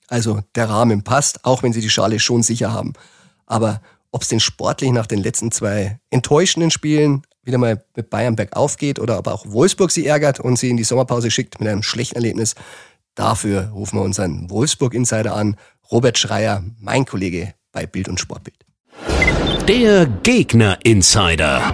Also 0.08 0.42
der 0.56 0.70
Rahmen 0.70 1.04
passt, 1.04 1.44
auch 1.46 1.64
wenn 1.64 1.74
sie 1.74 1.82
die 1.82 1.90
Schale 1.90 2.20
schon 2.20 2.44
sicher 2.44 2.72
haben. 2.72 2.94
Aber 3.46 3.82
ob 4.12 4.22
es 4.22 4.28
denn 4.28 4.40
sportlich 4.40 4.92
nach 4.92 5.08
den 5.08 5.20
letzten 5.20 5.52
zwei 5.52 6.00
enttäuschenden 6.10 6.72
Spielen 6.72 7.24
wieder 7.44 7.58
mal 7.58 7.84
mit 7.96 8.10
Bayern 8.10 8.36
bergauf 8.36 8.78
geht 8.78 9.00
oder 9.00 9.20
ob 9.20 9.28
auch 9.28 9.46
Wolfsburg 9.48 9.92
sie 9.92 10.06
ärgert 10.06 10.40
und 10.40 10.58
sie 10.58 10.70
in 10.70 10.78
die 10.78 10.84
Sommerpause 10.84 11.30
schickt 11.30 11.60
mit 11.60 11.68
einem 11.68 11.84
schlechten 11.84 12.16
Erlebnis, 12.16 12.56
dafür 13.16 13.72
rufen 13.74 14.00
wir 14.00 14.04
unseren 14.04 14.50
Wolfsburg-Insider 14.50 15.36
an, 15.36 15.58
Robert 15.92 16.18
Schreier, 16.18 16.64
mein 16.80 17.06
Kollege 17.06 17.54
bei 17.72 17.86
Bild 17.86 18.08
und 18.08 18.20
Sportbild. 18.20 18.58
Der 19.68 20.06
Gegner-Insider. 20.06 21.74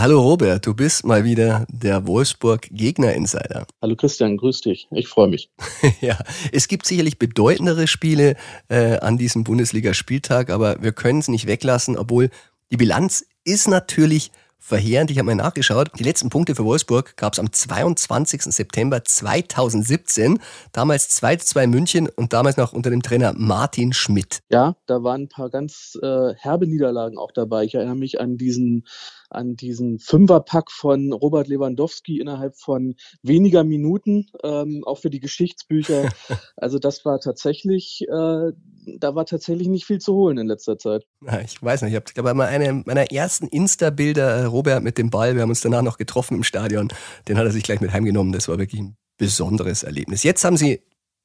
Hallo 0.00 0.20
Robert, 0.20 0.64
du 0.64 0.74
bist 0.74 1.04
mal 1.04 1.24
wieder 1.24 1.66
der 1.68 2.06
Wolfsburg 2.06 2.68
Gegner 2.70 3.14
Insider. 3.14 3.66
Hallo 3.82 3.96
Christian, 3.96 4.36
grüß 4.36 4.60
dich. 4.60 4.86
Ich 4.92 5.08
freue 5.08 5.26
mich. 5.26 5.50
ja, 6.00 6.16
es 6.52 6.68
gibt 6.68 6.86
sicherlich 6.86 7.18
bedeutendere 7.18 7.88
Spiele 7.88 8.36
äh, 8.68 8.98
an 9.00 9.18
diesem 9.18 9.42
Bundesliga-Spieltag, 9.42 10.50
aber 10.50 10.80
wir 10.84 10.92
können 10.92 11.18
es 11.18 11.26
nicht 11.26 11.48
weglassen, 11.48 11.96
obwohl 11.96 12.30
die 12.70 12.76
Bilanz 12.76 13.26
ist 13.42 13.66
natürlich 13.66 14.30
verheerend. 14.60 15.10
Ich 15.10 15.18
habe 15.18 15.26
mal 15.26 15.34
nachgeschaut. 15.34 15.90
Die 15.98 16.04
letzten 16.04 16.30
Punkte 16.30 16.54
für 16.54 16.64
Wolfsburg 16.64 17.16
gab 17.16 17.32
es 17.32 17.40
am 17.40 17.52
22. 17.52 18.42
September 18.42 19.02
2017. 19.02 20.38
Damals 20.72 21.08
2 21.08 21.36
zu 21.36 21.46
2 21.46 21.66
München 21.66 22.08
und 22.08 22.32
damals 22.32 22.56
noch 22.56 22.72
unter 22.72 22.90
dem 22.90 23.02
Trainer 23.02 23.32
Martin 23.36 23.92
Schmidt. 23.92 24.42
Ja, 24.50 24.76
da 24.86 25.02
waren 25.02 25.22
ein 25.22 25.28
paar 25.28 25.50
ganz 25.50 25.98
äh, 26.02 26.34
herbe 26.34 26.68
Niederlagen 26.68 27.18
auch 27.18 27.32
dabei. 27.32 27.64
Ich 27.64 27.74
erinnere 27.74 27.96
mich 27.96 28.20
an 28.20 28.36
diesen 28.36 28.84
an 29.30 29.56
diesen 29.56 29.98
Fünferpack 29.98 30.70
von 30.70 31.12
Robert 31.12 31.48
Lewandowski 31.48 32.20
innerhalb 32.20 32.56
von 32.56 32.94
weniger 33.22 33.64
Minuten, 33.64 34.26
ähm, 34.42 34.82
auch 34.84 34.98
für 34.98 35.10
die 35.10 35.20
Geschichtsbücher. 35.20 36.08
Also 36.56 36.78
das 36.78 37.04
war 37.04 37.20
tatsächlich, 37.20 38.02
äh, 38.08 38.52
da 38.98 39.14
war 39.14 39.26
tatsächlich 39.26 39.68
nicht 39.68 39.86
viel 39.86 40.00
zu 40.00 40.14
holen 40.14 40.38
in 40.38 40.46
letzter 40.48 40.76
Zeit. 40.76 41.06
Ja, 41.24 41.40
ich 41.40 41.62
weiß 41.62 41.82
nicht, 41.82 41.92
ich 41.92 41.96
habe 41.96 42.12
glaube 42.12 42.34
mal 42.34 42.48
eine 42.48 42.82
meiner 42.84 43.12
ersten 43.12 43.46
Insta-Bilder, 43.46 44.28
äh, 44.28 44.44
Robert 44.44 44.82
mit 44.82 44.98
dem 44.98 45.10
Ball, 45.10 45.34
wir 45.34 45.42
haben 45.42 45.50
uns 45.50 45.60
danach 45.60 45.82
noch 45.82 45.98
getroffen 45.98 46.34
im 46.34 46.42
Stadion, 46.42 46.88
den 47.28 47.38
hat 47.38 47.44
er 47.44 47.52
sich 47.52 47.62
gleich 47.62 47.80
mit 47.80 47.92
heimgenommen. 47.92 48.32
Das 48.32 48.48
war 48.48 48.58
wirklich 48.58 48.80
ein 48.80 48.96
besonderes 49.18 49.82
Erlebnis. 49.82 50.24
Jetzt 50.24 50.44
haben 50.44 50.56
sie 50.56 50.82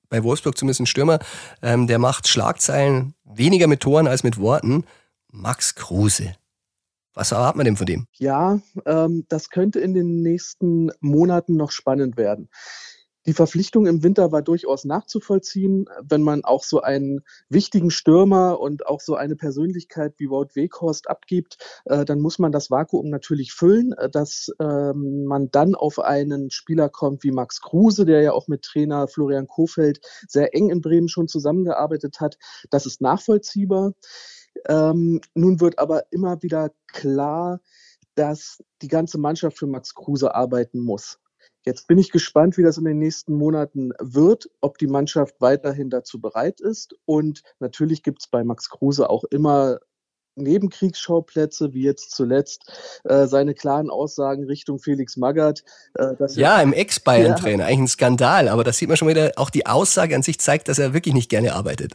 bei 0.10 0.24
Wolfsburg 0.24 0.58
zumindest 0.58 0.82
einen 0.82 0.88
Stürmer, 0.88 1.20
ähm, 1.62 1.88
der 1.88 2.00
macht 2.00 2.28
Schlagzeilen 2.28 3.16
weniger 3.26 3.68
mit 3.68 3.80
Toren 3.80 4.08
als 4.08 4.24
mit 4.24 4.38
Worten. 4.38 4.84
Max 5.32 5.74
Kruse. 5.74 6.36
Was 7.14 7.32
erwartet 7.32 7.58
man 7.58 7.66
denn 7.66 7.78
von 7.78 7.86
dem? 7.86 8.08
Ja, 8.14 8.60
ähm, 8.86 9.26
das 9.30 9.50
könnte 9.50 9.80
in 9.80 9.94
den 9.94 10.22
nächsten 10.22 10.92
Monaten 11.00 11.56
noch 11.56 11.72
spannend 11.72 12.18
werden. 12.18 12.50
Die 13.26 13.34
Verpflichtung 13.34 13.86
im 13.86 14.04
Winter 14.04 14.34
war 14.34 14.42
durchaus 14.42 14.84
nachzuvollziehen, 14.84 15.86
wenn 16.02 16.24
man 16.24 16.44
auch 16.44 16.64
so 16.64 16.82
einen 16.82 17.22
wichtigen 17.48 17.90
Stürmer 17.90 18.60
und 18.60 18.86
auch 18.86 19.00
so 19.00 19.16
eine 19.16 19.38
Persönlichkeit 19.38 20.16
wie 20.18 20.30
Wout 20.30 20.56
Weghorst 20.56 21.10
abgibt, 21.10 21.58
äh, 21.86 22.04
dann 22.04 22.20
muss 22.20 22.38
man 22.38 22.52
das 22.52 22.70
Vakuum 22.70 23.10
natürlich 23.10 23.54
füllen, 23.54 23.94
äh, 23.94 24.10
dass 24.10 24.50
ähm, 24.60 25.24
man 25.24 25.50
dann 25.52 25.74
auf 25.74 26.00
einen 26.00 26.52
Spieler 26.52 26.90
kommt 26.90 27.24
wie 27.24 27.32
Max 27.32 27.62
Kruse, 27.62 28.06
der 28.06 28.22
ja 28.22 28.34
auch 28.34 28.50
mit 28.50 28.64
Trainer 28.64 29.08
Florian 29.08 29.48
Kofeld 29.48 30.02
sehr 30.28 30.54
eng 30.54 30.70
in 30.70 30.82
Bremen 30.82 31.08
schon 31.08 31.30
zusammengearbeitet 31.30 32.20
hat. 32.20 32.38
Das 32.72 32.86
ist 32.86 33.00
nachvollziehbar. 33.00 33.94
Ähm, 34.68 35.22
nun 35.34 35.60
wird 35.60 35.80
aber 35.80 36.12
immer 36.12 36.42
wieder 36.42 36.72
klar, 36.88 37.60
dass 38.16 38.64
die 38.82 38.88
ganze 38.88 39.18
Mannschaft 39.18 39.58
für 39.58 39.68
Max 39.68 39.96
Kruse 39.96 40.34
arbeiten 40.36 40.80
muss. 40.80 41.20
Jetzt 41.66 41.88
bin 41.88 41.98
ich 41.98 42.12
gespannt, 42.12 42.58
wie 42.58 42.64
das 42.64 42.78
in 42.78 42.86
den 42.86 43.00
nächsten 43.00 43.34
Monaten 43.34 43.92
wird, 44.00 44.50
ob 44.60 44.78
die 44.78 44.88
Mannschaft 44.88 45.40
weiterhin 45.40 45.90
dazu 45.90 46.20
bereit 46.20 46.60
ist. 46.60 46.96
Und 47.06 47.42
natürlich 47.60 48.04
gibt 48.04 48.22
es 48.22 48.28
bei 48.28 48.44
Max 48.44 48.70
Kruse 48.70 49.10
auch 49.10 49.24
immer 49.26 49.80
Nebenkriegsschauplätze, 50.36 51.74
wie 51.74 51.84
jetzt 51.84 52.12
zuletzt 52.12 52.72
äh, 53.04 53.28
seine 53.28 53.54
klaren 53.54 53.90
Aussagen 53.90 54.46
Richtung 54.46 54.80
Felix 54.80 55.18
Magath. 55.18 55.64
Äh, 55.96 56.16
ja, 56.36 56.62
im 56.62 56.74
Ex-Bayern-Trainer, 56.74 57.64
ja. 57.64 57.70
eigentlich 57.70 57.80
ein 57.80 57.88
Skandal, 57.88 58.48
aber 58.48 58.64
das 58.64 58.78
sieht 58.78 58.88
man 58.88 58.98
schon 58.98 59.08
wieder, 59.08 59.32
auch 59.36 59.50
die 59.50 59.66
Aussage 59.66 60.16
an 60.16 60.24
sich 60.24 60.40
zeigt, 60.40 60.68
dass 60.68 60.80
er 60.80 60.94
wirklich 60.94 61.14
nicht 61.14 61.30
gerne 61.30 61.54
arbeitet. 61.54 61.94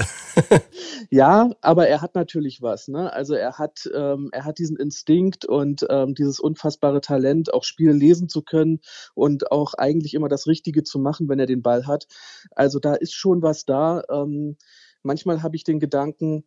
ja, 1.10 1.50
aber 1.60 1.88
er 1.88 2.00
hat 2.00 2.14
natürlich 2.14 2.62
was. 2.62 2.88
Ne? 2.88 3.12
Also 3.12 3.34
er 3.34 3.58
hat, 3.58 3.88
ähm, 3.94 4.28
er 4.32 4.44
hat 4.44 4.58
diesen 4.58 4.76
Instinkt 4.76 5.44
und 5.44 5.86
ähm, 5.90 6.14
dieses 6.14 6.40
unfassbare 6.40 7.00
Talent, 7.00 7.52
auch 7.52 7.64
Spiele 7.64 7.92
lesen 7.92 8.28
zu 8.28 8.42
können 8.42 8.80
und 9.14 9.50
auch 9.50 9.74
eigentlich 9.74 10.14
immer 10.14 10.28
das 10.28 10.46
Richtige 10.46 10.82
zu 10.82 10.98
machen, 10.98 11.28
wenn 11.28 11.38
er 11.38 11.46
den 11.46 11.62
Ball 11.62 11.86
hat. 11.86 12.06
Also 12.54 12.78
da 12.78 12.94
ist 12.94 13.14
schon 13.14 13.42
was 13.42 13.64
da. 13.64 14.02
Ähm, 14.10 14.56
manchmal 15.02 15.42
habe 15.42 15.56
ich 15.56 15.64
den 15.64 15.80
Gedanken, 15.80 16.44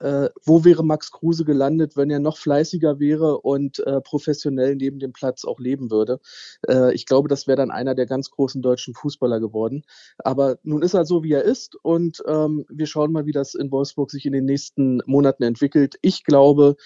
äh, 0.00 0.28
wo 0.44 0.64
wäre 0.64 0.84
Max 0.84 1.10
Kruse 1.10 1.44
gelandet, 1.44 1.96
wenn 1.96 2.10
er 2.10 2.20
noch 2.20 2.38
fleißiger 2.38 2.98
wäre 2.98 3.40
und 3.40 3.80
äh, 3.80 4.00
professionell 4.00 4.76
neben 4.76 4.98
dem 4.98 5.12
Platz 5.12 5.44
auch 5.44 5.60
leben 5.60 5.90
würde. 5.90 6.20
Äh, 6.66 6.94
ich 6.94 7.06
glaube, 7.06 7.28
das 7.28 7.46
wäre 7.46 7.56
dann 7.56 7.70
einer 7.70 7.94
der 7.94 8.06
ganz 8.06 8.30
großen 8.30 8.62
deutschen 8.62 8.94
Fußballer 8.94 9.40
geworden. 9.40 9.82
Aber 10.18 10.58
nun 10.62 10.82
ist 10.82 10.94
er 10.94 11.04
so, 11.04 11.22
wie 11.22 11.32
er 11.32 11.42
ist 11.42 11.76
und 11.82 12.22
ähm, 12.26 12.64
wir 12.68 12.86
schauen 12.86 13.12
mal, 13.12 13.26
wie 13.26 13.32
das 13.32 13.54
in 13.54 13.70
Wolfsburg 13.70 14.10
sich 14.10 14.26
in 14.26 14.32
den 14.32 14.44
nächsten 14.44 15.00
Monaten 15.06 15.42
entwickelt. 15.42 15.96
Ich 16.02 16.24
glaube, 16.24 16.76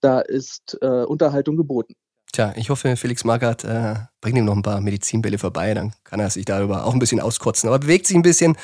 da 0.00 0.20
ist 0.20 0.78
äh, 0.82 1.04
Unterhaltung 1.04 1.56
geboten. 1.56 1.94
Tja, 2.32 2.52
ich 2.56 2.68
hoffe, 2.68 2.94
Felix 2.96 3.24
Magath 3.24 3.64
äh, 3.64 3.94
bringt 4.20 4.36
ihm 4.36 4.44
noch 4.44 4.54
ein 4.54 4.62
paar 4.62 4.80
Medizinbälle 4.80 5.38
vorbei, 5.38 5.72
dann 5.72 5.94
kann 6.04 6.20
er 6.20 6.28
sich 6.28 6.44
darüber 6.44 6.84
auch 6.84 6.92
ein 6.92 6.98
bisschen 6.98 7.20
auskotzen. 7.20 7.68
Aber 7.68 7.78
bewegt 7.78 8.06
sich 8.06 8.16
ein 8.16 8.22
bisschen. 8.22 8.56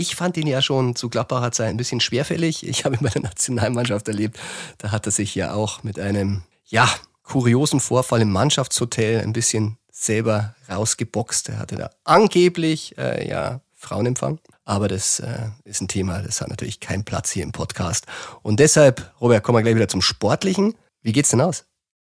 Ich 0.00 0.16
fand 0.16 0.38
ihn 0.38 0.46
ja 0.46 0.62
schon 0.62 0.96
zu 0.96 1.10
Gladbacher 1.10 1.52
Zeit 1.52 1.68
ein 1.68 1.76
bisschen 1.76 2.00
schwerfällig. 2.00 2.66
Ich 2.66 2.86
habe 2.86 2.96
ihn 2.96 3.02
bei 3.02 3.10
der 3.10 3.20
Nationalmannschaft 3.20 4.08
erlebt. 4.08 4.40
Da 4.78 4.92
hat 4.92 5.04
er 5.04 5.12
sich 5.12 5.34
ja 5.34 5.52
auch 5.52 5.82
mit 5.82 5.98
einem, 5.98 6.40
ja, 6.64 6.88
kuriosen 7.22 7.80
Vorfall 7.80 8.22
im 8.22 8.32
Mannschaftshotel 8.32 9.20
ein 9.20 9.34
bisschen 9.34 9.76
selber 9.92 10.54
rausgeboxt. 10.70 11.50
Er 11.50 11.58
hatte 11.58 11.76
da 11.76 11.90
angeblich, 12.04 12.96
äh, 12.96 13.28
ja, 13.28 13.60
Frauenempfang. 13.74 14.40
Aber 14.64 14.88
das 14.88 15.20
äh, 15.20 15.50
ist 15.64 15.82
ein 15.82 15.88
Thema, 15.88 16.22
das 16.22 16.40
hat 16.40 16.48
natürlich 16.48 16.80
keinen 16.80 17.04
Platz 17.04 17.30
hier 17.30 17.42
im 17.42 17.52
Podcast. 17.52 18.06
Und 18.40 18.58
deshalb, 18.58 19.12
Robert, 19.20 19.42
kommen 19.42 19.58
wir 19.58 19.62
gleich 19.62 19.74
wieder 19.74 19.88
zum 19.88 20.00
Sportlichen. 20.00 20.76
Wie 21.02 21.12
geht's 21.12 21.28
denn 21.28 21.42
aus? 21.42 21.66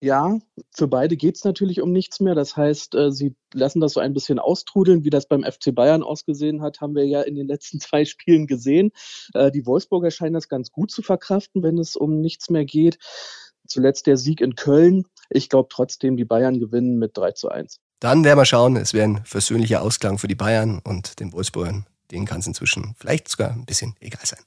Ja, 0.04 0.38
für 0.70 0.86
beide 0.86 1.16
geht 1.16 1.36
es 1.36 1.44
natürlich 1.44 1.80
um 1.80 1.90
nichts 1.90 2.20
mehr. 2.20 2.34
Das 2.34 2.58
heißt, 2.58 2.94
äh, 2.94 3.10
sie 3.10 3.34
lassen 3.54 3.80
das 3.80 3.94
so 3.94 4.00
ein 4.00 4.12
bisschen 4.12 4.38
austrudeln. 4.38 5.02
Wie 5.02 5.08
das 5.08 5.26
beim 5.26 5.44
FC 5.44 5.74
Bayern 5.74 6.02
ausgesehen 6.02 6.60
hat, 6.60 6.82
haben 6.82 6.94
wir 6.94 7.06
ja 7.06 7.22
in 7.22 7.36
den 7.36 7.46
letzten 7.46 7.80
zwei 7.80 8.04
Spielen 8.04 8.46
gesehen. 8.46 8.90
Äh, 9.32 9.50
die 9.50 9.64
Wolfsburger 9.64 10.10
scheinen 10.10 10.34
das 10.34 10.50
ganz 10.50 10.70
gut 10.72 10.90
zu 10.90 11.00
verkraften, 11.00 11.62
wenn 11.62 11.78
es 11.78 11.96
um 11.96 12.20
nichts 12.20 12.50
mehr 12.50 12.66
geht. 12.66 12.98
Zuletzt 13.66 14.06
der 14.06 14.18
Sieg 14.18 14.42
in 14.42 14.56
Köln. 14.56 15.06
Ich 15.30 15.48
glaube 15.48 15.70
trotzdem, 15.72 16.18
die 16.18 16.26
Bayern 16.26 16.60
gewinnen 16.60 16.98
mit 16.98 17.16
3 17.16 17.32
zu 17.32 17.48
1. 17.48 17.80
Dann 17.98 18.24
werden 18.24 18.38
wir 18.38 18.44
schauen. 18.44 18.76
Es 18.76 18.92
wäre 18.92 19.08
ein 19.08 19.24
versöhnlicher 19.24 19.80
Ausklang 19.80 20.18
für 20.18 20.28
die 20.28 20.34
Bayern 20.34 20.82
und 20.84 21.18
den 21.18 21.32
Wolfsburgern. 21.32 21.86
Denen 22.10 22.26
kann 22.26 22.40
es 22.40 22.46
inzwischen 22.46 22.94
vielleicht 22.98 23.28
sogar 23.28 23.52
ein 23.52 23.64
bisschen 23.64 23.96
egal 24.00 24.26
sein. 24.26 24.40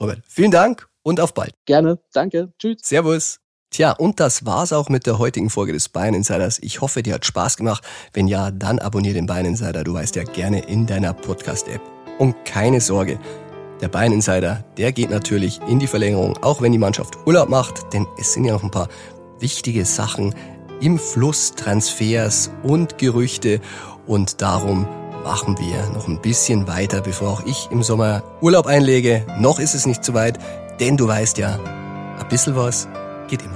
Robert, 0.00 0.24
vielen 0.26 0.50
Dank 0.50 0.88
und 1.04 1.20
auf 1.20 1.32
bald. 1.32 1.54
Gerne. 1.64 2.00
Danke. 2.12 2.52
Tschüss. 2.58 2.78
Servus. 2.82 3.38
Tja, 3.70 3.92
und 3.92 4.20
das 4.20 4.46
war's 4.46 4.72
auch 4.72 4.88
mit 4.88 5.06
der 5.06 5.18
heutigen 5.18 5.50
Folge 5.50 5.72
des 5.72 5.88
Bayern 5.88 6.14
Insiders. 6.14 6.58
Ich 6.62 6.80
hoffe, 6.80 7.02
dir 7.02 7.14
hat 7.14 7.26
Spaß 7.26 7.56
gemacht. 7.56 7.84
Wenn 8.12 8.28
ja, 8.28 8.50
dann 8.50 8.78
abonniere 8.78 9.14
den 9.14 9.26
Bayern 9.26 9.46
Insider. 9.46 9.84
Du 9.84 9.92
weißt 9.92 10.16
ja 10.16 10.22
gerne 10.22 10.60
in 10.60 10.86
deiner 10.86 11.12
Podcast-App. 11.12 11.80
Und 12.18 12.44
keine 12.44 12.80
Sorge, 12.80 13.18
der 13.80 13.88
Bayern 13.88 14.12
Insider, 14.12 14.64
der 14.78 14.92
geht 14.92 15.10
natürlich 15.10 15.60
in 15.68 15.78
die 15.78 15.86
Verlängerung, 15.86 16.38
auch 16.42 16.62
wenn 16.62 16.72
die 16.72 16.78
Mannschaft 16.78 17.18
Urlaub 17.26 17.48
macht, 17.48 17.92
denn 17.92 18.06
es 18.18 18.32
sind 18.32 18.44
ja 18.44 18.54
noch 18.54 18.62
ein 18.62 18.70
paar 18.70 18.88
wichtige 19.38 19.84
Sachen 19.84 20.34
im 20.80 20.98
Fluss 20.98 21.52
Transfers 21.52 22.50
und 22.62 22.96
Gerüchte 22.98 23.60
und 24.06 24.40
darum 24.40 24.86
machen 25.24 25.58
wir 25.58 25.90
noch 25.90 26.08
ein 26.08 26.22
bisschen 26.22 26.68
weiter, 26.68 27.00
bevor 27.00 27.30
auch 27.30 27.46
ich 27.46 27.68
im 27.70 27.82
Sommer 27.82 28.22
Urlaub 28.40 28.66
einlege. 28.66 29.26
Noch 29.38 29.58
ist 29.58 29.74
es 29.74 29.86
nicht 29.86 30.04
zu 30.04 30.14
weit, 30.14 30.38
denn 30.80 30.96
du 30.96 31.08
weißt 31.08 31.38
ja, 31.38 31.58
ein 32.18 32.28
bisschen 32.28 32.56
was 32.56 32.88
geht 33.28 33.42
immer. 33.42 33.55